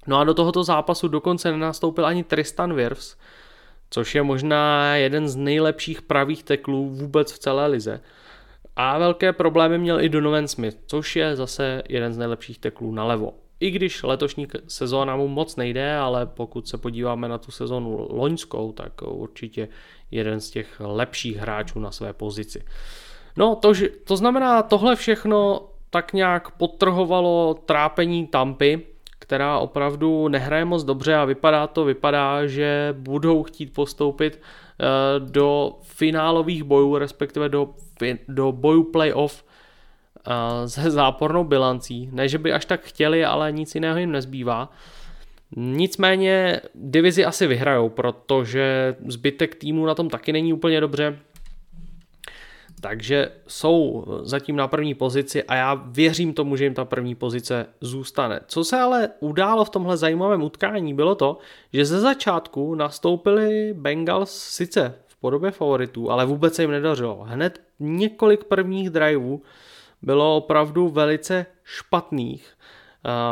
[0.08, 3.18] No a do tohoto zápasu dokonce nenastoupil ani Tristan Wirfs,
[3.90, 8.02] což je možná jeden z nejlepších pravých teklů vůbec v celé lize.
[8.76, 13.06] A velké problémy měl i Donovan Smith, což je zase jeden z nejlepších teklů na
[13.06, 13.34] levo.
[13.60, 18.72] I když letošní sezóna mu moc nejde, ale pokud se podíváme na tu sezónu loňskou,
[18.72, 19.68] tak určitě
[20.12, 22.64] jeden z těch lepších hráčů na své pozici.
[23.38, 23.74] No, to,
[24.04, 28.82] to znamená, tohle všechno tak nějak potrhovalo trápení Tampy,
[29.20, 34.86] která opravdu nehraje moc dobře a vypadá to, vypadá, že budou chtít postoupit eh,
[35.20, 37.70] do finálových bojů, respektive do,
[38.28, 39.46] do bojů playoff
[40.28, 42.10] eh, se zápornou bilancí.
[42.12, 44.72] Ne, že by až tak chtěli, ale nic jiného jim nezbývá.
[45.58, 51.20] Nicméně divizi asi vyhrajou, protože zbytek týmu na tom taky není úplně dobře.
[52.82, 57.66] Takže jsou zatím na první pozici a já věřím tomu, že jim ta první pozice
[57.82, 58.40] zůstane.
[58.48, 61.38] Co se ale událo v tomhle zajímavém utkání, bylo to,
[61.74, 64.94] že ze začátku nastoupili Bengals sice
[65.26, 67.24] podobě favoritů, ale vůbec se jim nedařilo.
[67.24, 69.42] Hned několik prvních driveů
[70.02, 72.54] bylo opravdu velice špatných.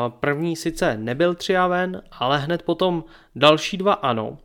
[0.09, 3.03] První sice nebyl třiaven, ale hned potom
[3.35, 4.37] další dva ano.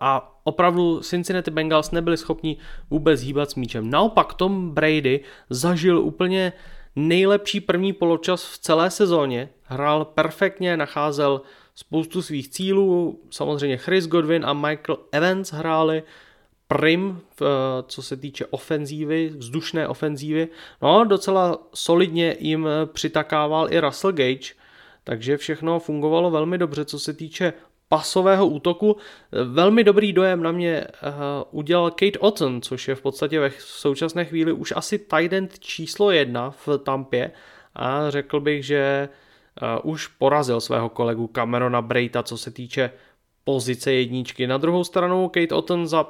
[0.00, 2.56] A opravdu Cincinnati Bengals nebyli schopni
[2.90, 3.90] vůbec hýbat s míčem.
[3.90, 5.20] Naopak Tom Brady
[5.50, 6.52] zažil úplně
[6.96, 9.48] nejlepší první poločas v celé sezóně.
[9.62, 11.40] Hrál perfektně, nacházel
[11.74, 13.20] spoustu svých cílů.
[13.30, 16.02] Samozřejmě Chris Godwin a Michael Evans hráli
[16.68, 17.20] prim,
[17.86, 20.48] co se týče ofenzívy, vzdušné ofenzívy.
[20.82, 24.54] No, docela solidně jim přitakával i Russell Gage,
[25.04, 27.52] takže všechno fungovalo velmi dobře, co se týče
[27.88, 28.96] pasového útoku.
[29.44, 30.86] Velmi dobrý dojem na mě
[31.50, 36.10] udělal Kate Otten, což je v podstatě ve současné chvíli už asi tight end číslo
[36.10, 37.30] jedna v Tampě
[37.74, 39.08] a řekl bych, že
[39.82, 42.90] už porazil svého kolegu Camerona Breita, co se týče
[43.44, 44.46] pozice jedničky.
[44.46, 46.06] Na druhou stranu Kate Otten za,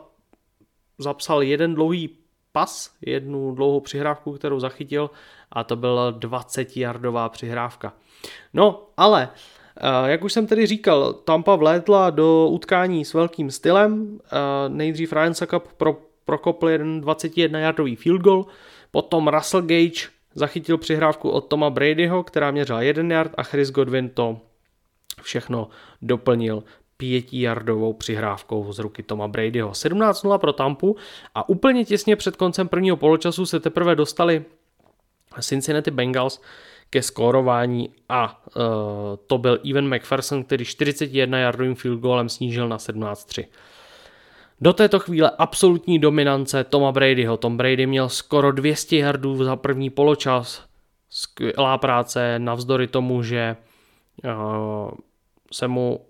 [0.98, 2.10] zapsal jeden dlouhý
[2.52, 5.10] pas, jednu dlouhou přihrávku, kterou zachytil
[5.52, 7.92] a to byla 20-yardová přihrávka.
[8.54, 14.20] No, ale uh, jak už jsem tedy říkal, Tampa vlétla do utkání s velkým stylem.
[14.68, 18.46] Nejdřív Ryan Sakup pro, prokopl jeden 21-yardový field goal,
[18.90, 24.08] potom Russell Gage zachytil přihrávku od Toma Bradyho, která měřila 1 yard a Chris Godwin
[24.08, 24.40] to
[25.22, 25.68] všechno
[26.02, 26.64] doplnil
[26.96, 29.70] pětijardovou přihrávkou z ruky Toma Bradyho.
[29.70, 30.96] 17-0 pro Tampu
[31.34, 34.44] a úplně těsně před koncem prvního poločasu se teprve dostali
[35.40, 36.40] Cincinnati Bengals,
[36.90, 38.62] ke skórování a uh,
[39.26, 43.44] to byl Evan McPherson, který 41 yardovým field goalem snížil na 17-3.
[44.62, 47.36] Do této chvíle absolutní dominance Toma Bradyho.
[47.36, 50.64] Tom Brady měl skoro 200 yardů za první poločas.
[51.10, 53.56] Skvělá práce navzdory tomu, že
[54.24, 54.90] uh,
[55.52, 56.06] se mu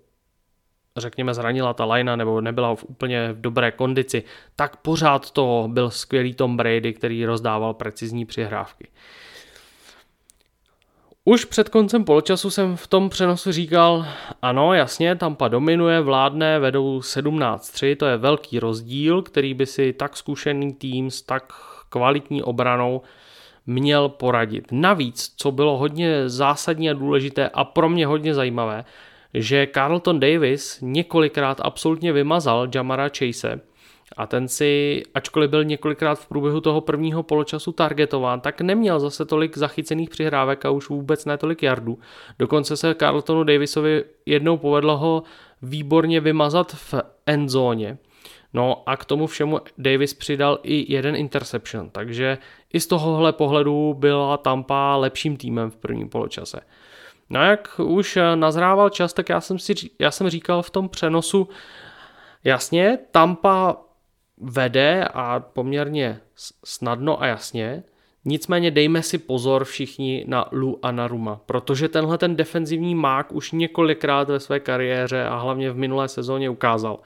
[0.97, 4.23] řekněme zranila ta lajna nebo nebyla v úplně v dobré kondici,
[4.55, 8.87] tak pořád to byl skvělý Tom Brady, který rozdával precizní přihrávky.
[11.25, 14.05] Už před koncem poločasu jsem v tom přenosu říkal,
[14.41, 20.17] ano, jasně, Tampa dominuje, vládne, vedou 17-3, to je velký rozdíl, který by si tak
[20.17, 21.53] zkušený tým s tak
[21.89, 23.01] kvalitní obranou
[23.65, 24.67] měl poradit.
[24.71, 28.85] Navíc, co bylo hodně zásadní a důležité a pro mě hodně zajímavé,
[29.33, 33.61] že Carlton Davis několikrát absolutně vymazal Jamara Chase
[34.17, 39.25] A ten si, ačkoliv byl několikrát v průběhu toho prvního poločasu targetován, tak neměl zase
[39.25, 41.99] tolik zachycených přihrávek a už vůbec ne tolik jardů.
[42.39, 45.23] Dokonce se Carltonu Davisovi jednou povedlo ho
[45.61, 46.93] výborně vymazat v
[47.25, 47.97] endzóně.
[48.53, 52.37] No a k tomu všemu Davis přidal i jeden interception, takže
[52.73, 56.59] i z tohohle pohledu byla Tampa lepším týmem v prvním poločase.
[57.29, 60.89] No a jak už nazrával čas, tak já jsem, si, já jsem říkal v tom
[60.89, 61.49] přenosu,
[62.43, 63.77] jasně, Tampa
[64.37, 66.19] vede a poměrně
[66.63, 67.83] snadno a jasně,
[68.25, 73.31] Nicméně dejme si pozor všichni na Lu a na Ruma, protože tenhle ten defenzivní mák
[73.31, 76.99] už několikrát ve své kariéře a hlavně v minulé sezóně ukázal,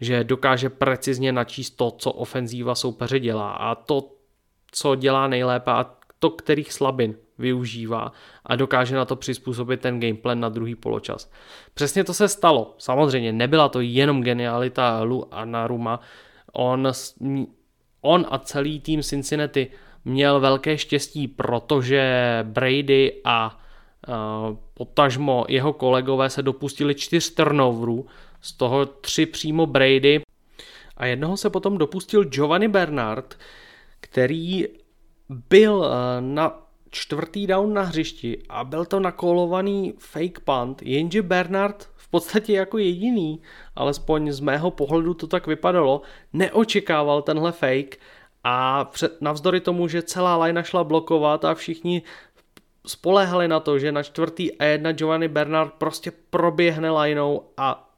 [0.00, 4.08] že dokáže precizně načíst to, co ofenzíva soupeře dělá a to,
[4.72, 8.12] co dělá nejlépe a to, kterých slabin využívá
[8.44, 11.30] a dokáže na to přizpůsobit ten gameplan na druhý poločas.
[11.74, 12.74] Přesně to se stalo.
[12.78, 16.00] Samozřejmě nebyla to jenom genialita Lu a Naruma.
[16.56, 16.88] On,
[18.00, 19.70] on a celý tým Cincinnati
[20.04, 23.58] měl velké štěstí, protože Brady a
[24.08, 28.06] uh, potažmo jeho kolegové se dopustili čtyř turnoverů,
[28.40, 30.20] z toho tři přímo Brady.
[30.96, 33.38] A jednoho se potom dopustil Giovanni Bernard,
[34.00, 34.66] který
[35.50, 35.90] byl
[36.20, 42.52] na čtvrtý down na hřišti a byl to nakolovaný fake punt, jenže Bernard v podstatě
[42.52, 43.42] jako jediný,
[43.76, 47.96] alespoň z mého pohledu to tak vypadalo, neočekával tenhle fake
[48.44, 52.02] a před, navzdory tomu, že celá line šla blokovat a všichni
[52.86, 57.90] spolehali na to, že na čtvrtý a jedna Giovanni Bernard prostě proběhne lineou a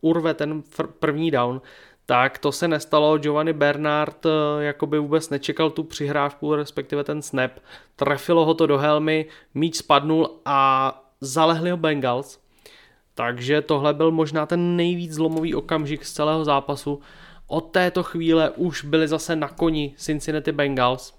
[0.00, 0.62] urve ten
[0.98, 1.60] první down,
[2.06, 3.18] tak to se nestalo.
[3.18, 7.52] Giovanni Bernard eh, jakoby vůbec nečekal tu přihrávku, respektive ten snap.
[7.96, 12.40] Trefilo ho to do helmy, míč spadnul a zalehli ho Bengals.
[13.14, 17.00] Takže tohle byl možná ten nejvíc zlomový okamžik z celého zápasu.
[17.46, 21.14] Od této chvíle už byli zase na koni Cincinnati Bengals.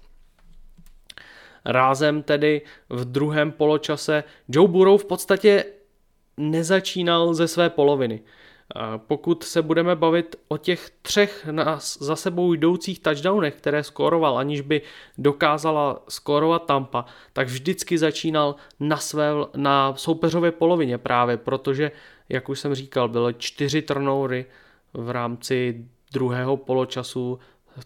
[1.64, 5.64] Rázem tedy v druhém poločase Joe Burrow v podstatě
[6.36, 8.20] nezačínal ze své poloviny.
[8.96, 11.48] Pokud se budeme bavit o těch třech
[11.98, 14.82] za sebou jdoucích touchdownech, které skóroval, aniž by
[15.18, 21.90] dokázala skórovat Tampa, tak vždycky začínal na, své, na soupeřově polovině právě, protože,
[22.28, 24.46] jak už jsem říkal, byly čtyři turnovery
[24.92, 27.38] v rámci druhého poločasu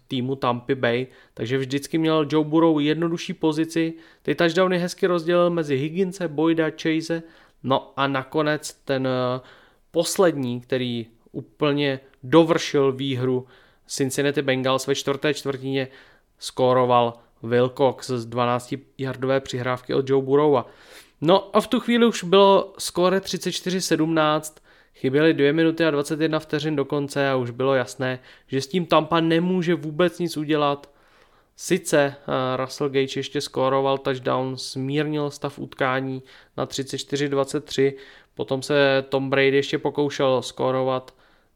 [0.09, 5.77] týmu Tampa Bay, takže vždycky měl Joe Burrow jednodušší pozici, ty touchdowny hezky rozdělil mezi
[5.77, 7.23] Higginse, Boyda, Chase,
[7.63, 9.41] no a nakonec ten uh,
[9.91, 13.47] poslední, který úplně dovršil výhru
[13.87, 15.89] Cincinnati Bengals ve čtvrté čtvrtině,
[16.39, 20.67] skóroval Wilcox z 12-yardové přihrávky od Joe Burrowa.
[21.21, 24.55] No a v tu chvíli už bylo skóre 34-17,
[24.95, 28.87] chyběly 2 minuty a 21 vteřin do konce a už bylo jasné, že s tím
[28.87, 30.91] Tampa nemůže vůbec nic udělat.
[31.63, 36.23] Sice uh, Russell Gage ještě skóroval touchdown, smírnil stav utkání
[36.57, 37.95] na 34-23,
[38.35, 41.15] Potom se Tom Brady ještě pokoušel skórovat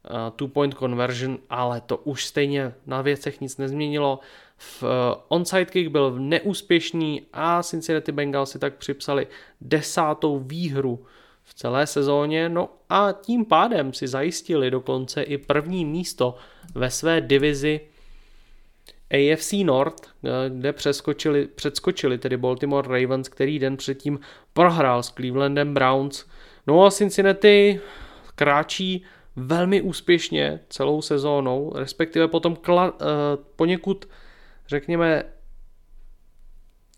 [0.09, 4.19] uh, two point conversion, ale to už stejně na věcech nic nezměnilo.
[4.57, 4.89] V uh,
[5.27, 9.27] onside kick byl neúspěšný a Cincinnati Bengals si tak připsali
[9.61, 11.05] desátou výhru
[11.43, 16.35] v celé sezóně, no a tím pádem si zajistili dokonce i první místo
[16.75, 17.81] ve své divizi
[19.11, 24.19] AFC North, eh, kde přeskočili, předskočili tedy Baltimore Ravens, který den předtím
[24.53, 26.25] prohrál s Clevelandem Browns.
[26.67, 27.81] No a Cincinnati
[28.35, 29.03] kráčí
[29.35, 32.97] velmi úspěšně celou sezónou, respektive potom kla, uh,
[33.55, 34.05] poněkud,
[34.67, 35.23] řekněme,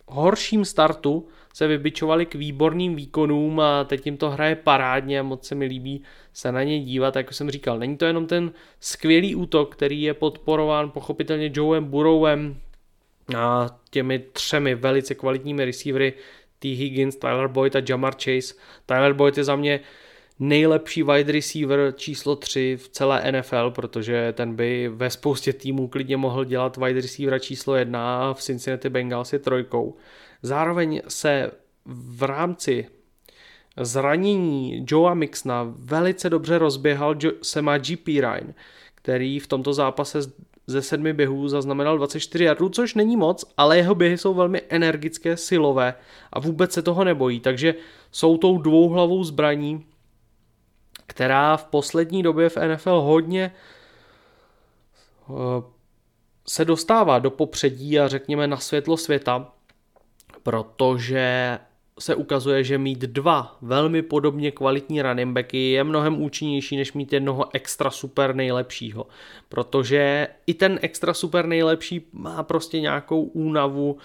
[0.07, 1.27] horším startu
[1.57, 5.65] se vybičovali k výborným výkonům a teď jim to hraje parádně a moc se mi
[5.65, 6.03] líbí
[6.33, 7.79] se na ně dívat, jako jsem říkal.
[7.79, 12.57] Není to jenom ten skvělý útok, který je podporován pochopitelně Joeem Burrowem
[13.37, 16.13] a těmi třemi velice kvalitními receivery
[16.59, 16.75] T.
[16.75, 18.53] Higgins, Tyler Boyd a Jamar Chase.
[18.85, 19.79] Tyler Boyd je za mě
[20.39, 26.17] nejlepší wide receiver číslo 3 v celé NFL, protože ten by ve spoustě týmů klidně
[26.17, 29.95] mohl dělat wide receivera číslo 1 a v Cincinnati Bengals je trojkou.
[30.41, 31.51] Zároveň se
[31.85, 32.87] v rámci
[33.79, 38.21] zranění Joea Mixna velice dobře rozběhal Sema G.P.
[38.21, 38.53] Ryan,
[38.95, 40.19] který v tomto zápase
[40.67, 45.37] ze sedmi běhů zaznamenal 24 yardů, což není moc, ale jeho běhy jsou velmi energické,
[45.37, 45.93] silové
[46.33, 47.75] a vůbec se toho nebojí, takže
[48.11, 49.85] jsou tou dvouhlavou zbraní,
[51.07, 53.51] která v poslední době v NFL hodně
[55.29, 55.33] eh,
[56.47, 59.51] se dostává do popředí a řekněme na světlo světa,
[60.47, 61.59] protože
[61.99, 67.13] se ukazuje, že mít dva velmi podobně kvalitní running backy je mnohem účinnější, než mít
[67.13, 69.07] jednoho extra super nejlepšího.
[69.49, 73.97] Protože i ten extra super nejlepší má prostě nějakou únavu,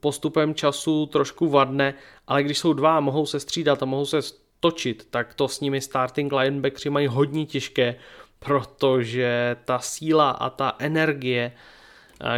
[0.00, 1.94] postupem času trošku vadne,
[2.26, 4.20] ale když jsou dva a mohou se střídat a mohou se
[4.60, 7.94] točit, tak to s nimi starting linebackři mají hodně těžké,
[8.38, 11.52] protože ta síla a ta energie,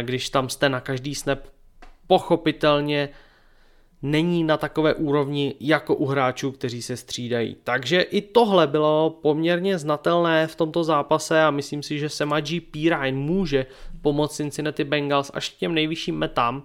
[0.01, 1.39] když tam jste na každý snap,
[2.07, 3.09] pochopitelně
[4.01, 7.55] není na takové úrovni jako u hráčů, kteří se střídají.
[7.63, 12.89] Takže i tohle bylo poměrně znatelné v tomto zápase a myslím si, že Semaji P.
[12.89, 13.65] Ryan může
[14.01, 16.63] pomoct Cincinnati Bengals až k těm nejvyšším metám.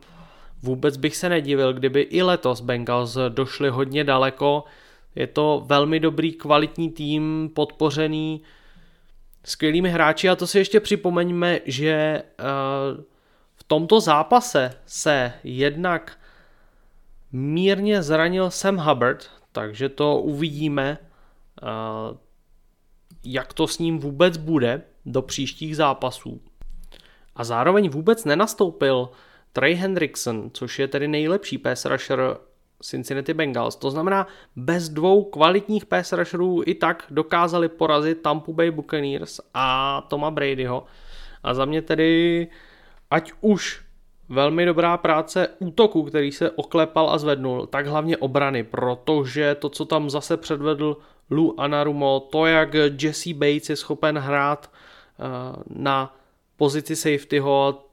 [0.62, 4.64] Vůbec bych se nedivil, kdyby i letos Bengals došli hodně daleko.
[5.14, 8.40] Je to velmi dobrý, kvalitní tým, podpořený
[9.44, 12.22] skvělými hráči a to si ještě připomeňme, že
[13.54, 16.18] v tomto zápase se jednak
[17.32, 20.98] mírně zranil Sam Hubbard, takže to uvidíme,
[23.24, 26.40] jak to s ním vůbec bude do příštích zápasů.
[27.36, 29.08] A zároveň vůbec nenastoupil
[29.52, 32.36] Trey Hendrickson, což je tedy nejlepší pass rusher
[32.82, 33.76] Cincinnati Bengals.
[33.76, 34.26] To znamená,
[34.56, 40.84] bez dvou kvalitních pass rusherů i tak dokázali porazit Tampa Bay Buccaneers a Toma Bradyho.
[41.42, 42.48] A za mě tedy,
[43.10, 43.81] ať už
[44.32, 49.84] velmi dobrá práce útoku, který se oklepal a zvednul, tak hlavně obrany, protože to, co
[49.84, 50.96] tam zase předvedl
[51.30, 56.16] Lou Anarumo, to, jak Jesse Bates je schopen hrát uh, na
[56.56, 57.84] pozici safetyho,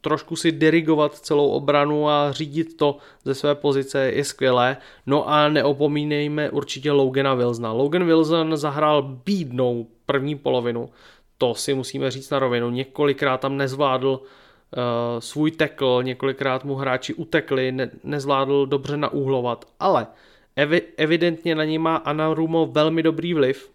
[0.00, 4.76] trošku si dirigovat celou obranu a řídit to ze své pozice je skvělé.
[5.06, 7.72] No a neopomínejme určitě Logana Wilsona.
[7.72, 10.88] Logan Wilson zahrál bídnou první polovinu,
[11.38, 12.70] to si musíme říct na rovinu.
[12.70, 14.28] Několikrát tam nezvládl uh,
[15.18, 20.06] svůj tekl, několikrát mu hráči utekli, ne, nezvládl dobře naúhlovat, ale
[20.56, 23.70] evi, evidentně na něj má Anarumo velmi dobrý vliv,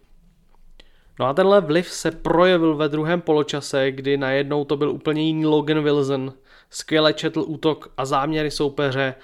[1.20, 5.46] No a tenhle vliv se projevil ve druhém poločase, kdy najednou to byl úplně jiný
[5.46, 6.32] Logan Wilson,
[6.70, 9.14] skvěle četl útok a záměry soupeře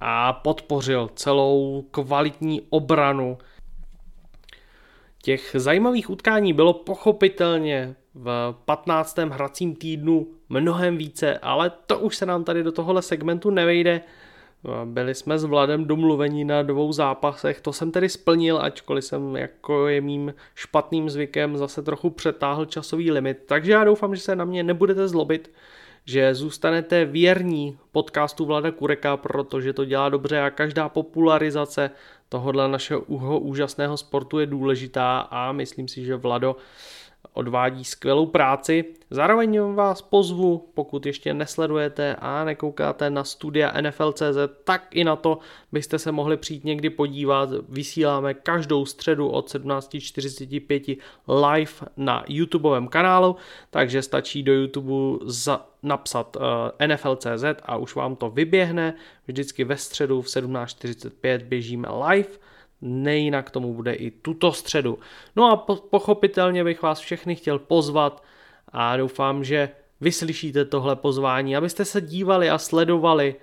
[0.00, 3.38] a podpořil celou kvalitní obranu.
[5.26, 9.18] Těch zajímavých utkání bylo pochopitelně v 15.
[9.18, 14.00] hracím týdnu mnohem více, ale to už se nám tady do tohohle segmentu nevejde.
[14.84, 19.88] Byli jsme s Vladem domluvení na dvou zápasech, to jsem tedy splnil, ačkoliv jsem jako
[19.88, 23.38] je mým špatným zvykem zase trochu přetáhl časový limit.
[23.46, 25.50] Takže já doufám, že se na mě nebudete zlobit,
[26.04, 31.90] že zůstanete věrní podcastu Vlada Kureka, protože to dělá dobře a každá popularizace
[32.28, 33.00] tohohle našeho
[33.38, 36.56] úžasného sportu je důležitá a myslím si, že Vlado
[37.32, 38.84] odvádí skvělou práci.
[39.10, 45.38] Zároveň vás pozvu, pokud ještě nesledujete a nekoukáte na studia NFL.cz, tak i na to
[45.72, 47.48] byste se mohli přijít někdy podívat.
[47.68, 50.96] Vysíláme každou středu od 17.45
[51.28, 53.36] live na YouTubeovém kanálu,
[53.70, 56.42] takže stačí do YouTube za, napsat uh,
[56.78, 58.94] eh, NFL.cz a už vám to vyběhne.
[59.26, 62.28] Vždycky ve středu v 17.45 běžíme live
[62.86, 64.98] nejinak tomu bude i tuto středu.
[65.36, 65.56] No a
[65.90, 68.22] pochopitelně bych vás všechny chtěl pozvat
[68.68, 69.68] a doufám, že
[70.00, 73.34] vyslyšíte tohle pozvání, abyste se dívali a sledovali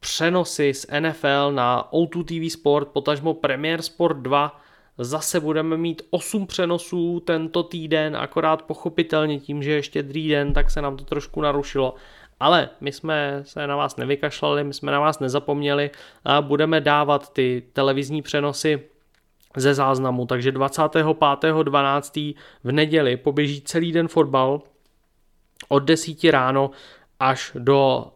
[0.00, 4.60] přenosy z NFL na O2 TV Sport, potažmo Premier Sport 2.
[4.98, 10.70] Zase budeme mít 8 přenosů tento týden, akorát pochopitelně tím, že ještě druhý den, tak
[10.70, 11.94] se nám to trošku narušilo.
[12.40, 15.90] Ale my jsme se na vás nevykašlali, my jsme na vás nezapomněli
[16.24, 18.82] a budeme dávat ty televizní přenosy
[19.56, 22.34] ze záznamu, takže 25.12.
[22.64, 24.62] v neděli poběží celý den fotbal
[25.68, 26.70] od 10 ráno
[27.20, 28.06] až do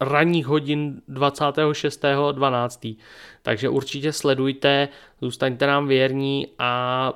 [0.00, 2.96] ranních hodin 26.12.
[3.42, 4.88] Takže určitě sledujte,
[5.20, 7.12] zůstaňte nám věrní a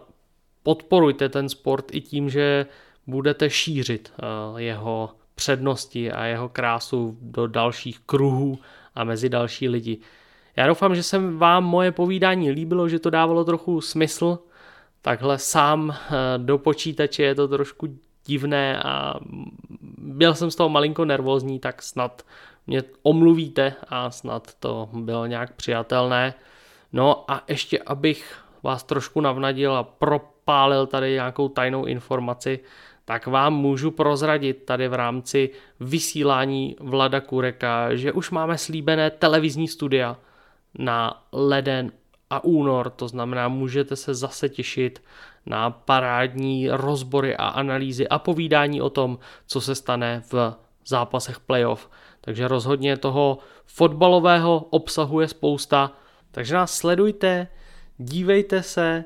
[0.62, 2.66] podporujte ten sport i tím, že
[3.06, 8.58] budete šířit eh, jeho přednosti a jeho krásu do dalších kruhů
[8.94, 9.98] a mezi další lidi.
[10.56, 14.38] Já doufám, že se vám moje povídání líbilo, že to dávalo trochu smysl.
[15.02, 17.88] Takhle sám eh, do počítače je to trošku
[18.26, 19.14] divné a
[19.98, 22.22] byl jsem z toho malinko nervózní, tak snad
[22.66, 26.34] mě omluvíte a snad to bylo nějak přijatelné.
[26.92, 32.60] No a ještě abych vás trošku navnadil a propálil tady nějakou tajnou informaci,
[33.08, 35.50] tak vám můžu prozradit tady v rámci
[35.80, 40.16] vysílání Vlada Kureka, že už máme slíbené televizní studia
[40.78, 41.92] na leden
[42.30, 45.02] a únor, to znamená, můžete se zase těšit
[45.46, 50.54] na parádní rozbory a analýzy a povídání o tom, co se stane v
[50.86, 51.90] zápasech playoff.
[52.20, 55.92] takže rozhodně toho fotbalového obsahu je spousta,
[56.30, 57.48] takže nás sledujte,
[57.98, 59.04] dívejte se,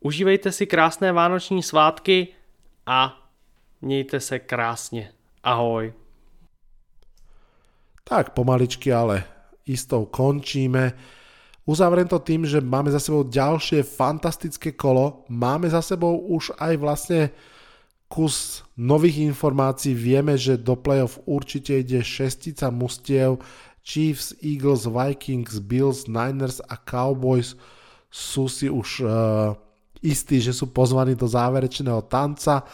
[0.00, 2.28] užívejte si krásné vánoční svátky
[2.86, 3.18] a
[3.82, 5.12] mějte se krásně.
[5.42, 5.92] Ahoj.
[8.04, 9.24] Tak pomaličky, ale
[9.66, 10.92] istou končíme.
[11.66, 15.26] Uzavriem to tým, že máme za sebou ďalšie fantastické kolo.
[15.26, 17.20] Máme za sebou už aj vlastne
[18.06, 19.90] kus nových informácií.
[19.90, 23.42] Vieme, že do playoff určite ide šestica mustiev.
[23.82, 27.58] Chiefs, Eagles, Vikings, Bills, Niners a Cowboys
[28.10, 29.58] sú si už uh,
[30.04, 32.64] istí, že sú pozvaní do záverečného tanca.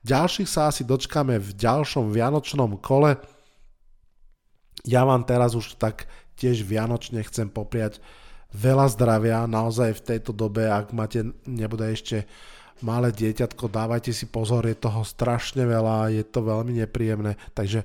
[0.00, 3.20] Ďalších sa asi dočkáme v ďalšom vianočnom kole.
[4.88, 6.08] Ja vám teraz už tak
[6.40, 8.00] tiež vianočne chcem popriať
[8.50, 12.26] veľa zdravia, naozaj v tejto dobe, ak máte, nebude ešte
[12.80, 17.84] malé dieťatko, dávajte si pozor, je toho strašne veľa, je to veľmi nepríjemné, takže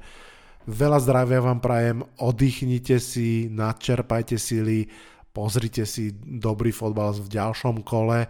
[0.66, 4.88] veľa zdravia vám prajem, oddychnite si, nadčerpajte sily,
[5.36, 8.26] pozrite si dobrý fotbal v ďalšom kole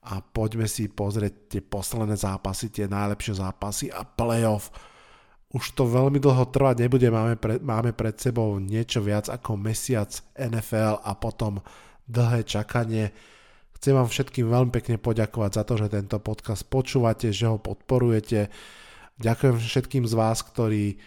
[0.00, 4.72] a poďme si pozrieť tie posledné zápasy, tie najlepšie zápasy a playoff
[5.50, 10.08] už to veľmi dlho trvať nebude, máme, pre, máme pred sebou niečo viac ako mesiac
[10.38, 11.58] NFL a potom
[12.06, 13.10] dlhé čakanie.
[13.74, 18.46] Chcem vám všetkým veľmi pekne poďakovať za to, že tento podcast počúvate, že ho podporujete.
[19.18, 21.02] Ďakujem všetkým z vás, ktorí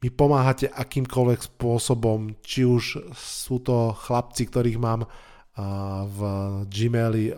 [0.00, 5.08] mi pomáhate akýmkoľvek spôsobom, či už sú to chlapci, ktorých mám
[6.06, 6.20] v
[6.68, 7.32] Gmaili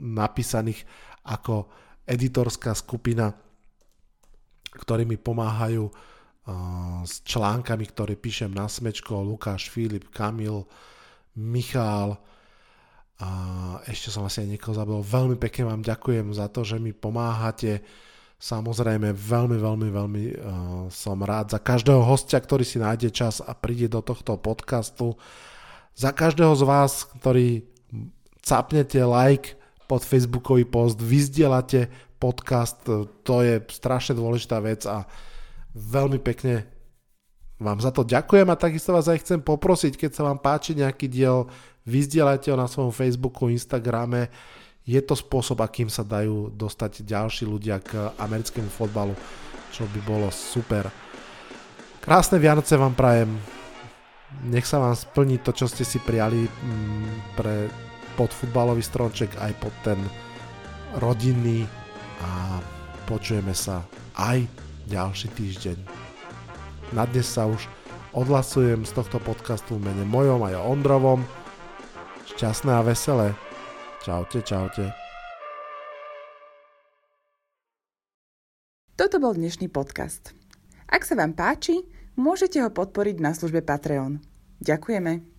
[0.00, 0.82] napísaných
[1.28, 1.68] ako
[2.08, 3.28] editorská skupina
[4.78, 5.88] ktorí mi pomáhajú
[7.04, 10.64] s článkami, ktoré píšem na smečko, Lukáš, Filip, Kamil,
[11.36, 12.16] Michál,
[13.18, 13.28] a
[13.90, 14.94] ešte som aj niekoho zabil.
[15.02, 17.82] Veľmi pekne vám ďakujem za to, že mi pomáhate.
[18.38, 20.36] Samozrejme, veľmi, veľmi, veľmi uh,
[20.86, 25.18] som rád za každého hostia, ktorý si nájde čas a príde do tohto podcastu.
[25.98, 27.66] Za každého z vás, ktorý
[28.38, 29.58] capnete like
[29.90, 31.90] pod facebookový post, vyzdielate
[32.22, 32.78] podcast,
[33.26, 35.02] to je strašne dôležitá vec a
[35.74, 36.70] veľmi pekne
[37.58, 41.10] vám za to ďakujem a takisto vás aj chcem poprosiť, keď sa vám páči nejaký
[41.10, 41.50] diel,
[41.82, 44.30] vyzdielajte ho na svojom Facebooku, Instagrame.
[44.86, 49.18] Je to spôsob, akým sa dajú dostať ďalší ľudia k americkému fotbalu,
[49.74, 50.86] čo by bolo super.
[51.98, 53.57] Krásne Vianoce vám prajem.
[54.44, 57.72] Nech sa vám splní to, čo ste si prijali mm, pre
[58.20, 59.98] podfutbalový stronček aj pod ten
[61.00, 61.64] rodinný
[62.20, 62.60] a
[63.08, 63.84] počujeme sa
[64.20, 64.44] aj
[64.90, 65.78] ďalší týždeň.
[66.92, 67.68] Na dnes sa už
[68.12, 71.20] odhlasujem z tohto podcastu v mene mojom aj Ondrovom.
[72.36, 73.32] Šťastné a veselé.
[74.04, 74.92] Čaute, čaute.
[78.98, 80.34] Toto bol dnešný podcast.
[80.90, 81.84] Ak sa vám páči,
[82.18, 84.18] môžete ho podporiť na službe Patreon.
[84.58, 85.37] Ďakujeme.